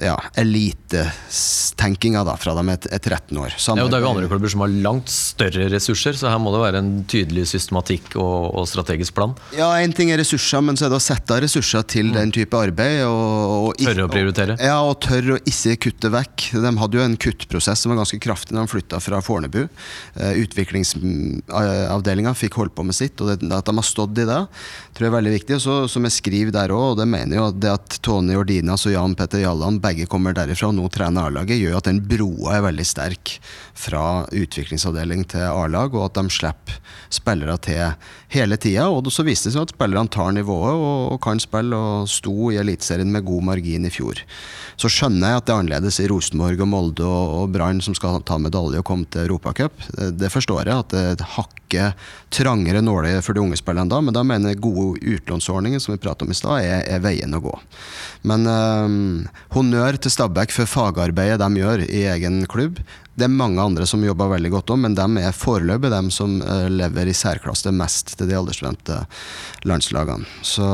[0.00, 3.54] ja, elitetenkinga fra de er er 13 år.
[3.56, 6.52] Ja, og det er jo andre klubber som har langt større ressurser, så her må
[6.54, 9.34] det være en tydelig systematikk og, og strategisk plan.
[9.56, 12.32] Ja, én ting er ressurser, men så er det å sette av ressurser til den
[12.34, 13.02] type arbeid.
[13.08, 14.56] Og, og Tørre å prioritere.
[14.62, 16.48] Ja, og tørre å ikke kutte vekk.
[16.62, 19.62] De hadde jo en kuttprosess som var ganske kraftig da de flytta fra Fornebu.
[20.16, 24.40] Eh, Utviklingsavdelinga fikk holdt på med sitt, og det, at de har stått i det,
[24.92, 25.58] tror jeg er veldig viktig.
[25.58, 28.36] Og så, som jeg skriver der òg, og det mener jo at det at Tony
[28.38, 32.00] Ordinas og Jan Petter Jalland begge kommer derifra og nå trener A-laget, gjør at den
[32.06, 33.36] broa er veldig sterk
[33.78, 36.78] fra utviklingsavdeling til A-lag, og at de slipper
[37.12, 38.88] spillere til hele tida.
[38.90, 42.60] Og så viste det seg at spillerne tar nivået og, kan spille, og sto i
[42.62, 44.22] Eliteserien med god margin i fjor.
[44.80, 47.96] Så skjønner jeg at det er annerledes i Rosenborg og Molde og, og Brann som
[47.98, 49.76] skal ta medalje og komme til Europacup.
[49.98, 51.28] Det, forstår jeg, at det er et
[51.72, 51.94] hakket
[52.32, 56.00] trangere nåler for de unge spillerne da, men da mener jeg gode utlånsordninger som vi
[56.00, 57.52] pratet om i stad, er, er veien å gå.
[58.24, 62.80] Men øhm, honnør til Stabæk for fagarbeidet de gjør i egen klubb.
[63.12, 66.38] Det er mange andre som jobber veldig godt òg, men de er foreløpig dem som
[66.40, 69.02] eh, lever i særklasse mest til de aldersvendte
[69.68, 70.24] landslagene.
[70.40, 70.64] Så,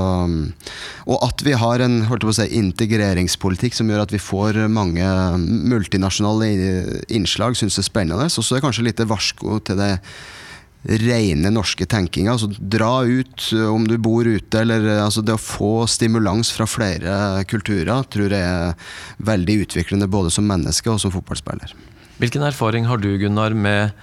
[1.11, 5.11] og at vi har en si, integreringspolitikk som gjør at vi får mange
[5.43, 6.53] multinasjonale
[7.11, 8.31] innslag, syns jeg er spennende.
[8.31, 9.97] Og så er kanskje litt varsko til det
[10.83, 12.35] rene norske tenkinga.
[12.35, 16.53] Altså, dra ut uh, om du bor ute, eller uh, altså, det å få stimulans
[16.55, 18.93] fra flere kulturer tror jeg er
[19.29, 21.75] veldig utviklende både som menneske og som fotballspiller.
[22.19, 23.95] Hvilken erfaring har du, Gunnar, med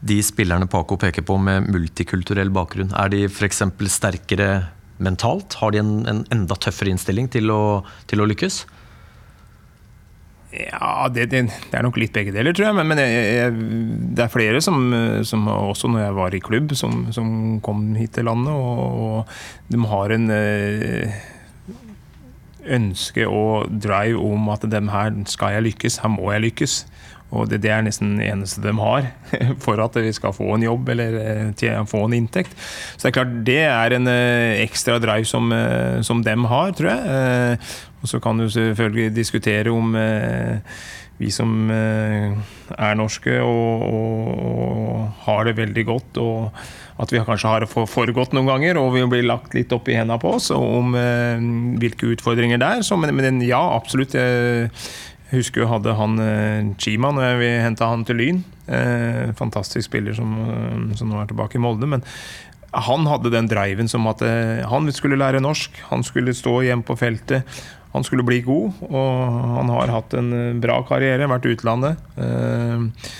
[0.00, 2.92] de spillerne Paco peker på med multikulturell bakgrunn?
[2.96, 3.62] Er de f.eks.
[3.92, 4.50] sterkere
[5.00, 5.58] mentalt?
[5.60, 7.62] Har de en, en enda tøffere innstilling til å,
[8.10, 8.64] til å lykkes?
[10.50, 12.76] Ja, det, det, det er nok litt begge deler, tror jeg.
[12.80, 13.66] Men, men jeg, jeg,
[14.18, 14.80] det er flere som,
[15.26, 18.50] som også når jeg var i klubb, som, som kom hit til landet.
[18.50, 21.20] Og, og de har en eh,
[22.80, 26.82] ønske og drive om at dem her skal jeg lykkes, her må jeg lykkes.
[27.30, 29.04] Og det, det er nesten det eneste de har
[29.64, 31.14] for at vi skal få en jobb eller
[31.54, 32.58] eh, få en inntekt.
[32.96, 35.54] Så det er klart det er en eh, ekstra drive som,
[36.02, 37.60] som dem har, tror jeg.
[38.00, 40.60] Og så kan du selvfølgelig diskutere om eh,
[41.20, 42.32] vi som eh,
[42.78, 46.62] er norske og, og, og har det veldig godt, og
[47.00, 49.88] at vi kanskje har det for, godt noen ganger, og vi blir lagt litt opp
[49.88, 51.40] i hendene på oss og om eh,
[51.80, 52.84] hvilke utfordringer det er.
[52.86, 54.16] Så, men, men ja, absolutt.
[54.16, 58.40] Jeg husker jo hadde han eh, Chima når vi henta han til Lyn.
[58.66, 61.86] Eh, fantastisk spiller som, eh, som nå er tilbake i Molde.
[61.86, 62.02] men
[62.70, 64.20] han hadde den driven som at
[64.70, 67.42] han skulle lære norsk, han skulle stå hjemme på feltet.
[67.92, 69.10] Han skulle bli god, og
[69.56, 72.00] han har hatt en eh, bra karriere, vært utlandet.
[72.20, 73.10] Eh,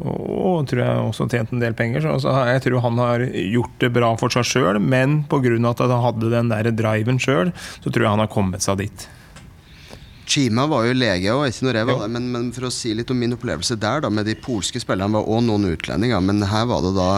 [0.00, 2.06] og, tror jeg også tjent en del penger.
[2.22, 5.56] Så, jeg tror han har gjort det bra for seg sjøl, men pga.
[5.70, 7.52] at han hadde den der driven sjøl,
[7.82, 9.08] så tror jeg han har kommet seg dit.
[10.30, 12.92] Chima var jo lege, og ikke når jeg var der, men, men for å si
[12.94, 16.22] litt om min opplevelse der, da, med de polske spillerne, var også noen utlendinger.
[16.22, 17.08] Men her var det da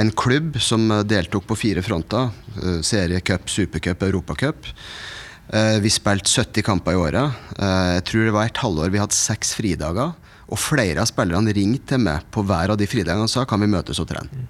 [0.00, 2.32] en klubb som eh, deltok på fire fronter.
[2.62, 4.72] eh, Seriecup, supercup, europacup.
[5.52, 7.32] Eh, Vi spilte 70 kamper i året.
[7.58, 10.14] Eh, Jeg tror det var et halvår vi hadde seks fridager.
[10.48, 13.60] Og flere av spillerne ringte til meg på hver av de fridagene og sa kan
[13.60, 14.46] vi møtes og trene.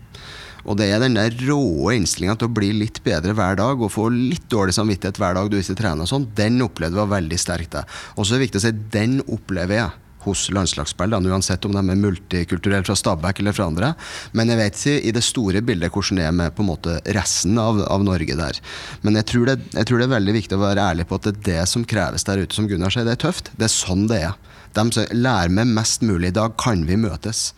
[0.67, 3.93] Og det er den der råe innstillinga til å bli litt bedre hver dag og
[3.93, 7.21] få litt dårlig samvittighet hver dag du ikke trener og sånn, den opplevde jeg var
[7.21, 7.77] veldig sterk.
[8.17, 9.91] Og så er det viktig å si den opplever jeg
[10.27, 13.93] hos landslagsspillerne, uansett om de er multikulturelle fra Stabæk eller fra andre.
[14.37, 16.97] Men jeg vet ikke i det store bildet hvordan det er med på en måte
[17.17, 18.61] resten av, av Norge der.
[19.07, 21.29] Men jeg tror, det, jeg tror det er veldig viktig å være ærlig på at
[21.29, 23.07] det er det som kreves der ute, som Gunnar sier.
[23.09, 23.53] Det er tøft.
[23.57, 24.35] Det er sånn det er.
[24.77, 26.35] De som lærer meg mest mulig.
[26.35, 27.49] I dag kan vi møtes.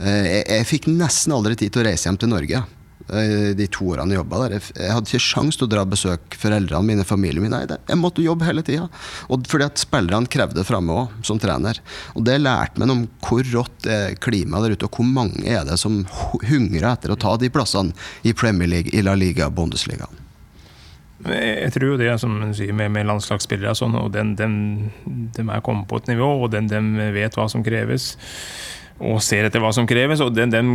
[0.00, 2.64] Eh, Jeg, jeg fikk nesten aldri tid til å reise hjem til Norge
[3.10, 4.56] de to årene jeg jobba der.
[4.60, 7.54] Jeg, hadde ikke sjans til å dra og besøke foreldrene mine, familien min.
[7.54, 8.86] Nei, jeg måtte jobbe hele tida.
[9.28, 11.82] Fordi at spillerne krevde framme òg, som trener.
[12.14, 15.66] Og det lærte meg om hvor rått er klimaet der ute, og hvor mange er
[15.68, 16.02] det som
[16.46, 20.08] hungrer etter å ta de plassene i Premier League, i La Liga, Bundesliga.
[21.20, 24.32] Jeg tror jo det som du sier med, med landslagsspillere og sånn, og den,
[25.36, 28.14] de er kommet på et nivå, og den, de vet hva som kreves.
[29.00, 30.70] Og ser etter hva som kreves, og den, den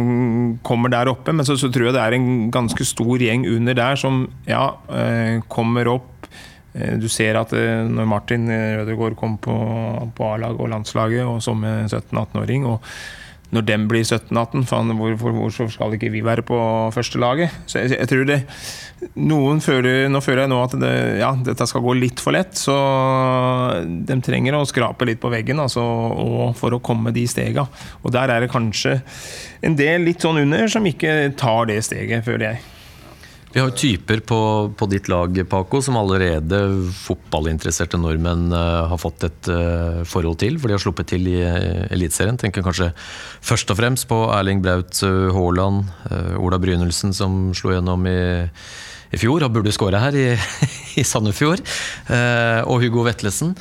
[0.65, 1.33] kommer der oppe.
[1.35, 4.71] Men så, så tror jeg det er en ganske stor gjeng under der som ja,
[4.89, 6.29] eh, kommer opp.
[6.73, 9.53] Eh, Du ser at eh, når Martin Rødegård kom på,
[10.17, 12.81] på A-lag og landslaget, og som 17-18-åring og
[13.53, 16.57] når dem blir 17-18, faen, hvorfor, hvorfor skal ikke vi være på
[16.95, 17.53] første laget?
[17.69, 18.41] Så jeg, jeg tror det
[19.21, 22.55] Noen føler Nå føler jeg nå at det, ja, dette skal gå litt for lett,
[22.57, 22.75] så
[23.85, 25.83] de trenger å skrape litt på veggen altså,
[26.57, 27.67] for å komme de stega.
[28.01, 28.97] Og der er det kanskje
[29.65, 32.63] en del litt sånn under som ikke tar det steget, føler jeg.
[33.55, 34.37] Vi har jo typer på,
[34.75, 36.57] på ditt lag, Paco, som allerede
[36.91, 41.37] fotballinteresserte nordmenn eh, har fått et eh, forhold til, for de har sluppet til i
[41.39, 42.35] uh, Eliteserien.
[42.35, 42.89] Tenker kanskje
[43.39, 48.19] først og fremst på Erling Braut eh, Haaland, eh, Ola Brynildsen som slo gjennom i,
[49.15, 50.27] i fjor og burde skåre her i,
[50.99, 51.63] i Sandefjord,
[52.11, 53.55] eh, og Hugo Vetlesen.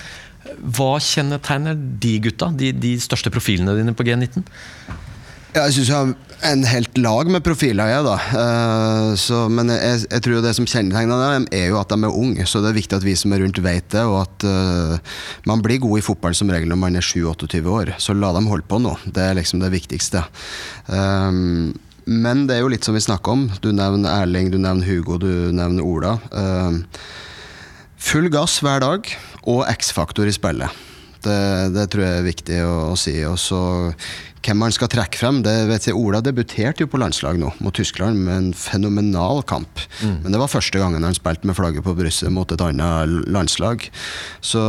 [0.74, 4.42] Hva kjennetegner de gutta, de, de største profilene dine på G19?
[5.54, 6.14] Ja, jeg syns jeg
[6.44, 8.16] en helt lag med profiler, jeg, da.
[8.34, 12.18] Uh, så, men jeg, jeg tror det som kjennetegner dem, er jo at de er
[12.20, 12.46] unge.
[12.48, 14.04] Så det er viktig at vi som er rundt, vet det.
[14.04, 15.16] Og at uh,
[15.48, 17.94] man blir god i fotball som regel når man er 7-28 år.
[18.02, 18.96] Så la dem holde på nå.
[19.06, 20.24] Det er liksom det viktigste.
[20.86, 21.72] Um,
[22.04, 23.46] men det er jo litt som vi snakker om.
[23.64, 26.18] Du nevner Erling, du nevner Hugo, du nevner Ola.
[26.34, 26.82] Uh,
[27.96, 29.08] full gass hver dag,
[29.48, 30.84] og X-faktor i spillet.
[31.24, 31.40] Det,
[31.72, 33.16] det, tror jeg er viktig å, å si.
[33.24, 33.62] Og så
[34.44, 37.74] hvem man skal trekke frem det vet jeg, Ola debuterte jo på landslag nå, mot
[37.74, 39.82] Tyskland, med en fenomenal kamp.
[40.02, 40.18] Mm.
[40.24, 43.88] Men det var første gangen han spilte med flagget på brystet mot et annet landslag.
[44.44, 44.62] Så,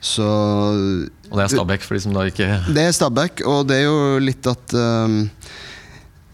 [0.00, 3.82] så Og det er Stabæk, for de som da ikke Det er Stabæk, og det
[3.82, 5.24] er jo litt at um,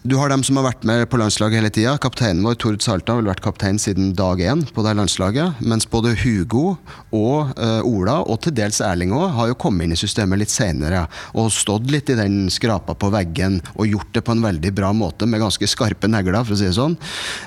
[0.04, 1.94] du har dem som har vært med på landslaget hele tida.
[1.96, 5.62] Kapteinen vår, Tord Salta, har vel vært kaptein siden dag én på det landslaget.
[5.64, 6.74] Mens både Hugo
[7.08, 10.52] og uh, Ola, og til dels Erling òg, har jo kommet inn i systemet litt
[10.52, 11.06] seinere.
[11.32, 14.90] Og stått litt i den skrapa på veggen og gjort det på en veldig bra
[14.92, 16.98] måte, med ganske skarpe negler, for å si det sånn.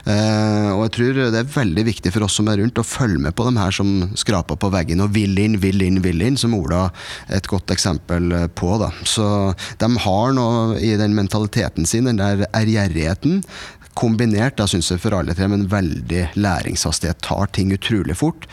[0.10, 3.22] Uh, og jeg tror det er veldig viktig for oss som er rundt, å følge
[3.28, 6.42] med på dem her som skraper på veggen og vil inn, vil inn, vil inn,
[6.42, 6.88] som Ola
[7.28, 8.74] er et godt eksempel på.
[8.82, 8.90] da.
[9.06, 9.30] Så
[9.78, 13.42] de har noe i den mentaliteten sin, den der ærgjerrigheten
[13.98, 17.22] kombinert da synes jeg for alle tre med en veldig læringshastighet.
[17.26, 18.46] Tar ting utrolig fort.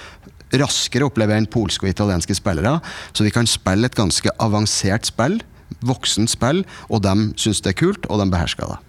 [0.55, 2.79] Raskere opplever jeg enn polske og italienske spillere.
[3.13, 5.41] Så vi kan spille et ganske avansert spill,
[5.85, 8.81] voksent spill, og de syns det er kult, og de behersker det.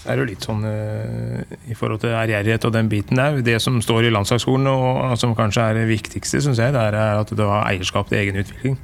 [0.00, 3.36] Så er det jo litt sånn uh, i forhold til ærgjerrighet og den biten der.
[3.44, 7.20] Det som står i landslagsskolen, og som kanskje er det viktigste, syns jeg, det er
[7.20, 8.78] at du har eierskap til egen utvikling.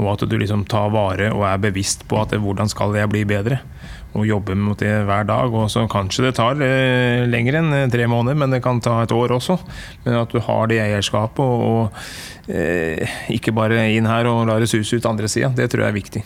[0.00, 3.12] Og at du liksom tar vare og er bevisst på at det, hvordan skal jeg
[3.12, 3.60] bli bedre.
[4.14, 5.54] Og jobbe mot det hver dag.
[5.54, 9.14] Og så kanskje det tar eh, lenger enn tre måneder, men det kan ta et
[9.14, 9.58] år også.
[10.06, 14.60] Men at du har det eierskapet, og, og eh, ikke bare inn her og la
[14.62, 15.52] det suse ut andre sida.
[15.54, 16.24] Det tror jeg er viktig.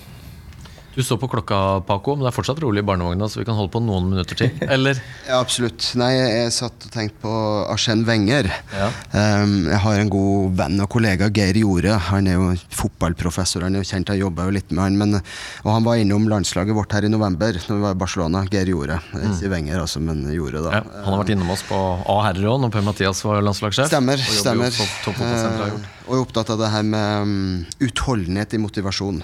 [0.98, 3.54] Du så på klokka, Paco, men det er fortsatt rolig i barnevogna, så vi kan
[3.54, 4.98] holde på noen minutter til, eller?
[5.28, 5.92] ja, absolutt.
[5.94, 7.34] Nei, jeg satt og tenkte på
[7.70, 8.48] Arsène Wenger.
[8.74, 8.88] Ja.
[9.12, 11.94] Um, jeg har en god venn og kollega, Geir Jorde.
[12.08, 12.48] Han er jo
[12.80, 14.98] fotballprofessor, han er jo kjent, jeg jobba jo litt med han.
[14.98, 15.20] Men,
[15.62, 18.42] og han var innom landslaget vårt her i november, når vi var i Barcelona.
[18.50, 18.98] Geir Jorde.
[19.14, 19.22] Mm.
[19.30, 20.80] Ikke Wenger, altså, men Jorde, da.
[20.80, 23.94] Ja, han har vært innom oss på A herrer òg, når Per-Mathias var landslagssjef.
[23.94, 24.18] Stemmer.
[24.42, 24.74] stemmer.
[24.74, 29.22] Topp, topp, uh, og er opptatt av det her med um, utholdenhet i motivasjon.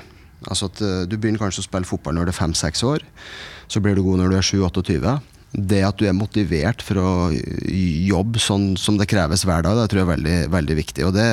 [0.49, 3.05] Altså at Du begynner kanskje å spille fotball når du er fem-seks år.
[3.69, 5.15] Så blir du god når du er 7-28.
[5.55, 9.87] Det at du er motivert for å jobbe sånn som det kreves hver dag, det
[9.91, 11.05] tror jeg er veldig, veldig viktig.
[11.07, 11.27] Og det,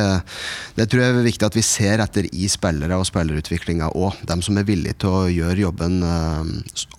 [0.77, 4.21] det, tror jeg er viktig at vi ser etter i spillere og spillerutviklinga òg.
[4.29, 6.45] De som er villige til å gjøre jobben uh,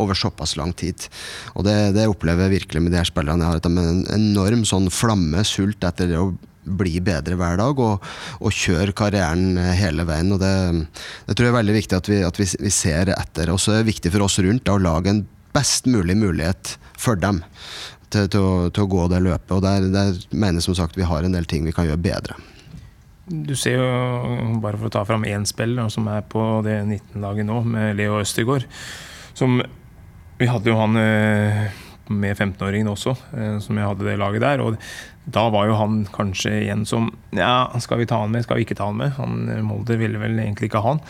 [0.03, 1.07] over såpass lang tid.
[1.55, 3.47] Og det, det opplever jeg virkelig med de her spillerne.
[3.47, 6.33] Jeg har en enorm sånn flamme, sult etter det å
[6.63, 8.05] bli bedre hver dag og,
[8.41, 10.33] og kjøre karrieren hele veien.
[10.35, 10.55] og Det,
[11.27, 13.53] det tror jeg er veldig viktig at vi, at vi, vi ser etter.
[13.53, 16.77] Og så er det viktig for oss rundt da, å lage en best mulig mulighet
[16.99, 17.43] for dem
[18.13, 19.55] til, til, å, til å, gå det løpet.
[19.57, 22.03] Og der, der mener jeg som sagt vi har en del ting vi kan gjøre
[22.03, 22.39] bedre.
[23.33, 23.87] Du ser jo,
[24.63, 28.19] bare for å ta fram én spiller som er på det 19-laget nå, med Leo
[28.21, 28.67] Østegård.
[29.39, 29.63] Som
[30.41, 30.97] Vi hadde jo han
[32.11, 33.15] med 15-åringen også,
[33.63, 34.61] som jeg hadde det laget der.
[34.65, 34.79] og
[35.23, 38.65] da var jo han kanskje en som Ja, skal vi ta han med, skal vi
[38.67, 39.15] ikke ta han med?
[39.21, 41.03] Han, Molde ville vel egentlig ikke ha han.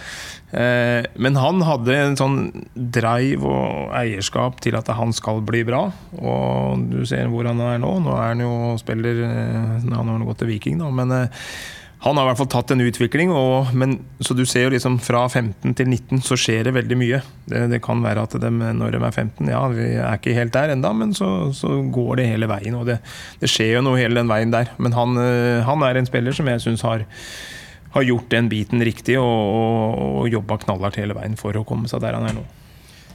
[0.52, 2.38] Eh, men han hadde en sånn
[2.76, 5.86] drive og eierskap til at han skal bli bra.
[6.20, 7.94] Og du ser hvor han er nå.
[8.04, 10.92] Nå er han jo spiller Nå har Han gått til Viking, da.
[10.92, 11.46] Men eh,
[12.02, 14.96] han har i hvert fall tatt en utvikling, og, men, så du ser jo liksom
[15.02, 17.20] fra 15 til 19 så skjer det veldig mye.
[17.46, 20.54] Det, det kan være at de, når de er 15, ja, vi er ikke helt
[20.56, 22.74] der enda, men så, så går det hele veien.
[22.80, 22.98] Og det,
[23.38, 24.72] det, skjer jo noe hele den veien der.
[24.82, 27.06] Men han, eh, han er en spiller som jeg syns har,
[27.94, 31.86] har, gjort den biten riktig, og, og, og jobba knallhardt hele veien for å komme
[31.92, 32.46] seg der han er nå.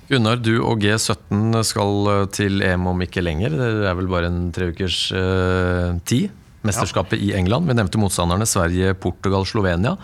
[0.08, 3.60] Gunnar, du og G17 skal eh, til EM om ikke lenger.
[3.60, 6.32] Det er vel bare en tre ukers uh, tid?
[6.68, 7.70] Mesterskapet i England.
[7.70, 9.96] Vi nevnte motstanderne Sverige, Portugal, Slovenia.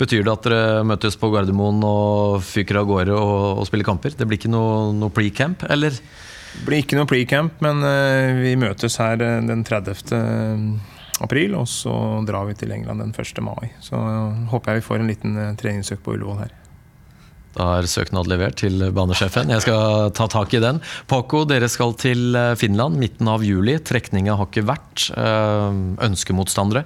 [0.00, 4.16] Betyr det at dere møtes på Gardermoen og fyker av gårde og, og spiller kamper?
[4.16, 5.96] Det blir ikke noe, noe pre-camp, eller?
[6.56, 9.96] Det blir ikke noe pre-camp, men uh, vi møtes her uh, den 30.
[11.24, 11.56] april.
[11.60, 11.94] Og så
[12.28, 13.42] drar vi til England den 1.
[13.44, 13.72] mai.
[13.84, 16.54] Så uh, håper jeg vi får en liten treningsøkt på Ullevål her.
[17.56, 19.48] Da er søknad levert til banesjefen.
[19.54, 20.82] Jeg skal ta tak i den.
[21.08, 23.78] Paco, dere skal til eh, Finland midten av juli.
[23.80, 25.06] Trekninga har ikke vært.
[25.16, 26.84] Eh, ønskemotstandere?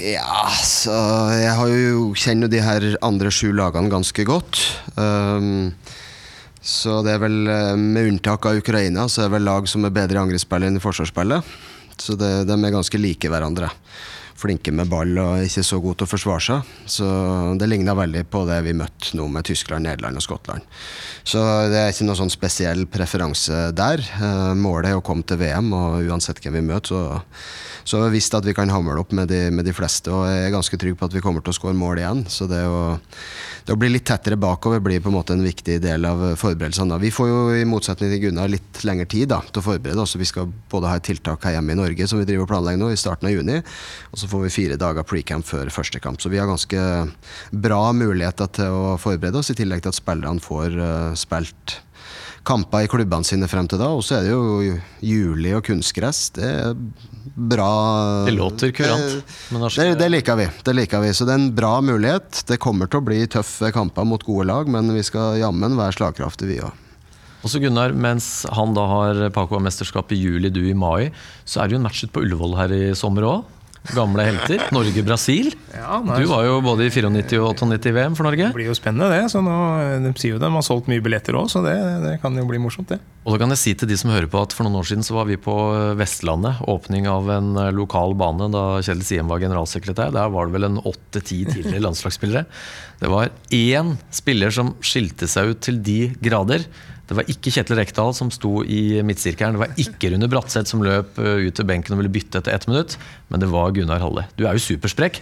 [0.00, 0.94] Ja, så
[1.36, 4.62] Jeg har jo kjenner de her andre sju lagene ganske godt.
[4.96, 5.76] Um,
[6.60, 9.84] så det er vel, eh, med unntak av Ukraina, så er det vel lag som
[9.84, 11.52] er bedre i angrepsspillet enn i forsvarsspillet.
[12.00, 13.68] Så det, de er ganske like hverandre
[14.40, 16.74] flinke med ball og ikke så gode til å forsvare seg.
[16.96, 17.06] Så
[17.60, 20.66] det ligna veldig på det vi møtte nå med Tyskland, Nederland og Skottland.
[21.22, 24.02] Så det er ikke noen sånn spesiell preferanse der.
[24.02, 27.20] Eh, målet er å komme til VM, og uansett hvem vi møter, så
[27.84, 30.26] så har vi visst at vi kan hamle opp med de, med de, fleste, og
[30.28, 32.20] jeg er ganske trygg på at vi kommer til å skåre mål igjen.
[32.30, 32.98] Så det å,
[33.70, 36.96] det å, bli litt tettere bakover blir på en måte en viktig del av forberedelsene.
[36.98, 40.16] Vi får jo i motsetning til Gunnar litt lengre tid da, til å forberede oss.
[40.18, 42.82] Vi skal både ha et tiltak her hjemme i Norge som vi driver og planlegger
[42.82, 43.60] nå, i starten av juni,
[44.10, 46.18] og så får vi fire dager pre-camp før første kamp.
[46.18, 46.82] Så vi har ganske
[47.68, 51.78] bra muligheter til å forberede oss, i tillegg til at spillerne får uh, spilt
[52.46, 53.90] kamper i klubbene sine frem til da.
[53.94, 56.28] Og så er det jo juli og kunstgress.
[56.36, 56.74] Det er
[57.34, 57.70] bra
[58.26, 59.24] Det låter kurant.
[59.76, 60.48] Det, det, liker vi.
[60.64, 61.12] det liker vi.
[61.14, 62.44] Så det er en bra mulighet.
[62.48, 65.98] Det kommer til å bli tøffe kamper mot gode lag, men vi skal jammen være
[65.98, 66.86] slagkraftige, vi òg.
[67.40, 71.08] Og så Gunnar, mens han da har Paco-mesterskap i juli, du i mai,
[71.48, 73.59] så er det jo en match ut på Ullevål her i sommer òg.
[73.88, 74.60] Gamle helter.
[74.74, 75.54] Norge-Brasil.
[75.72, 78.50] Ja, du var jo både i 94 og 98 VM for Norge.
[78.50, 79.30] Det blir jo spennende, det.
[79.32, 79.54] Så nå,
[80.04, 81.74] de sier jo de har solgt mye billetter òg, så det,
[82.04, 83.00] det, kan jo bli morsomt, det.
[83.24, 85.04] Og da kan jeg si til de som hører på at For noen år siden
[85.06, 85.56] så var vi på
[85.98, 86.60] Vestlandet.
[86.70, 90.12] Åpning av en eh, lokal bane da Kjell Siem var generalsekretær.
[90.14, 92.46] Der var det vel en åtte-ti tidligere landslagsspillere.
[93.00, 96.68] Det var én spiller som skilte seg ut til de grader.
[97.10, 99.56] Det var ikke Kjetil Rekdal som sto i midtsirkelen.
[99.58, 102.54] Det var ikke Rune Bratseth som løp eh, ut til benken og ville bytte etter
[102.54, 102.94] ett minutt.
[103.34, 104.28] Men det var Gunnar Halle.
[104.38, 105.18] Du er jo supersprekk.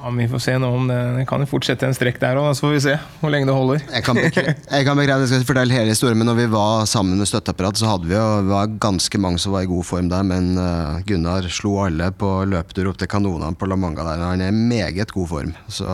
[0.00, 2.54] Ja, Vi får se nå om det, det kan jo fortsette en strekk der òg,
[2.56, 3.82] så får vi se hvor lenge det holder.
[3.84, 6.88] Jeg kan bekrefte, jeg kan begreie, jeg skal fortelle hele historien, men når vi var
[6.88, 10.08] sammen med støtteapparat, så hadde vi jo var ganske mange som var i god form
[10.08, 10.24] der.
[10.24, 14.24] Men uh, Gunnar slo alle på løpetur opp til kanonene på La Manga der.
[14.24, 15.52] Han er i meget god form.
[15.68, 15.84] Så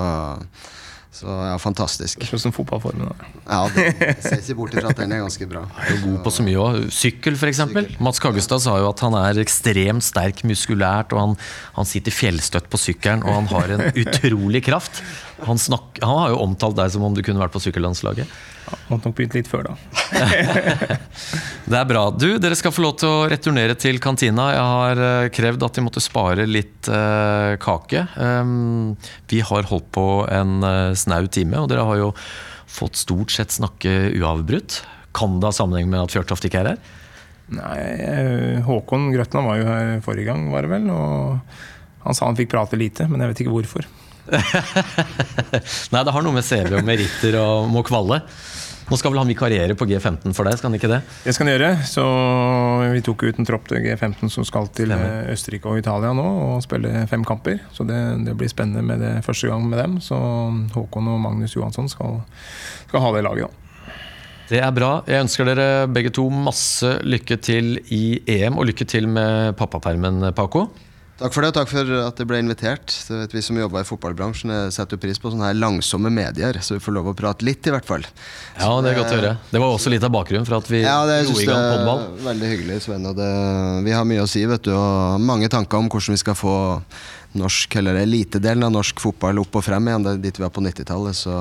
[1.17, 2.21] så ja, fantastisk.
[2.21, 3.09] Det som fotballformen.
[3.47, 5.63] Ja, det ser ikke bort ifra at den er ganske bra.
[5.87, 6.81] Er god på så mye òg.
[6.93, 7.63] Sykkel, f.eks.
[8.05, 11.39] Mats Kaggestad sa jo at han er ekstremt sterk muskulært, og han,
[11.79, 15.01] han sitter fjellstøtt på sykkelen, og han har en utrolig kraft.
[15.45, 18.31] Han, snak, han, har jo omtalt deg som om du kunne vært på sykkellandslaget.
[18.67, 19.75] Ja, Måtte nok begynt litt før, da.
[21.71, 22.07] det er bra.
[22.17, 24.49] Du, Dere skal få lov til å returnere til kantina.
[24.57, 28.07] Jeg har uh, krevd at de måtte spare litt uh, kake.
[28.17, 28.97] Um,
[29.31, 32.13] vi har holdt på en uh, snau time, og dere har jo
[32.67, 34.81] fått stort sett snakke uavbrutt.
[35.17, 36.95] Kan det ha sammenheng med at Fjørtoft ikke er her?
[37.57, 37.79] Nei,
[38.67, 40.91] Håkon Grøtland var jo her forrige gang, var det vel.
[40.91, 43.87] Og han sa han fikk prate lite, men jeg vet ikke hvorfor.
[45.93, 48.23] Nei, det har noe med CV og meritter og må kvalle.
[48.87, 50.59] Nå skal vel han vikariere på G15 for deg?
[50.61, 51.71] skal han ikke Det Det skal han gjøre.
[51.91, 52.05] så
[52.93, 55.27] Vi tok ut en tropp til G15 som skal til Stemmer.
[55.33, 57.59] Østerrike og Italia nå og spille fem kamper.
[57.75, 59.99] Så det, det, blir spennende med det første gang med dem.
[60.01, 60.15] Så
[60.75, 62.21] Håkon og Magnus Johansson skal,
[62.87, 63.51] skal ha det laget.
[63.51, 63.63] da.
[64.47, 65.03] Det er bra.
[65.11, 70.31] Jeg ønsker dere begge to masse lykke til i EM, og lykke til med pappapermen,
[70.39, 70.69] Paco.
[71.17, 72.93] Takk for det, og takk for at jeg ble invitert.
[73.09, 76.83] Vet, vi som jobber i fotballbransjen setter pris på sånne her langsomme medier, så vi
[76.85, 78.05] får lov å prate litt, i hvert fall.
[78.59, 79.31] Ja, det er godt å høre.
[79.49, 82.05] Det var også litt av bakgrunnen for at vi ja, det, dro i gang podball.
[82.27, 83.09] Veldig hyggelig, Sven.
[83.09, 83.31] Og det,
[83.89, 86.57] vi har mye å si, vet du, og mange tanker om hvordan vi skal få
[87.41, 90.65] norsk, eller elitedelen av norsk fotball opp og frem igjen, er dit vi var på
[90.69, 91.17] 90-tallet.
[91.17, 91.33] Så,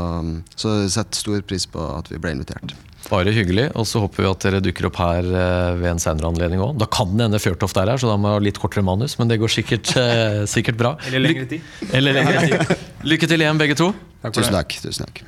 [0.56, 2.78] så setter stor pris på at vi ble invitert.
[3.10, 3.68] Bare hyggelig.
[3.78, 6.76] Og så håper vi at dere dukker opp her eh, ved en senere anledning òg.
[6.82, 9.18] Da kan det hende Fjørtoft er her, så da må jeg ha litt kortere manus,
[9.20, 10.96] men det går sikkert, eh, sikkert bra.
[11.10, 11.74] Eller lengre tid.
[11.94, 12.76] Eller lengre tid.
[13.14, 13.92] Lykke til igjen, begge to.
[14.26, 14.78] Takk tusen takk.
[14.82, 15.26] Tusen takk.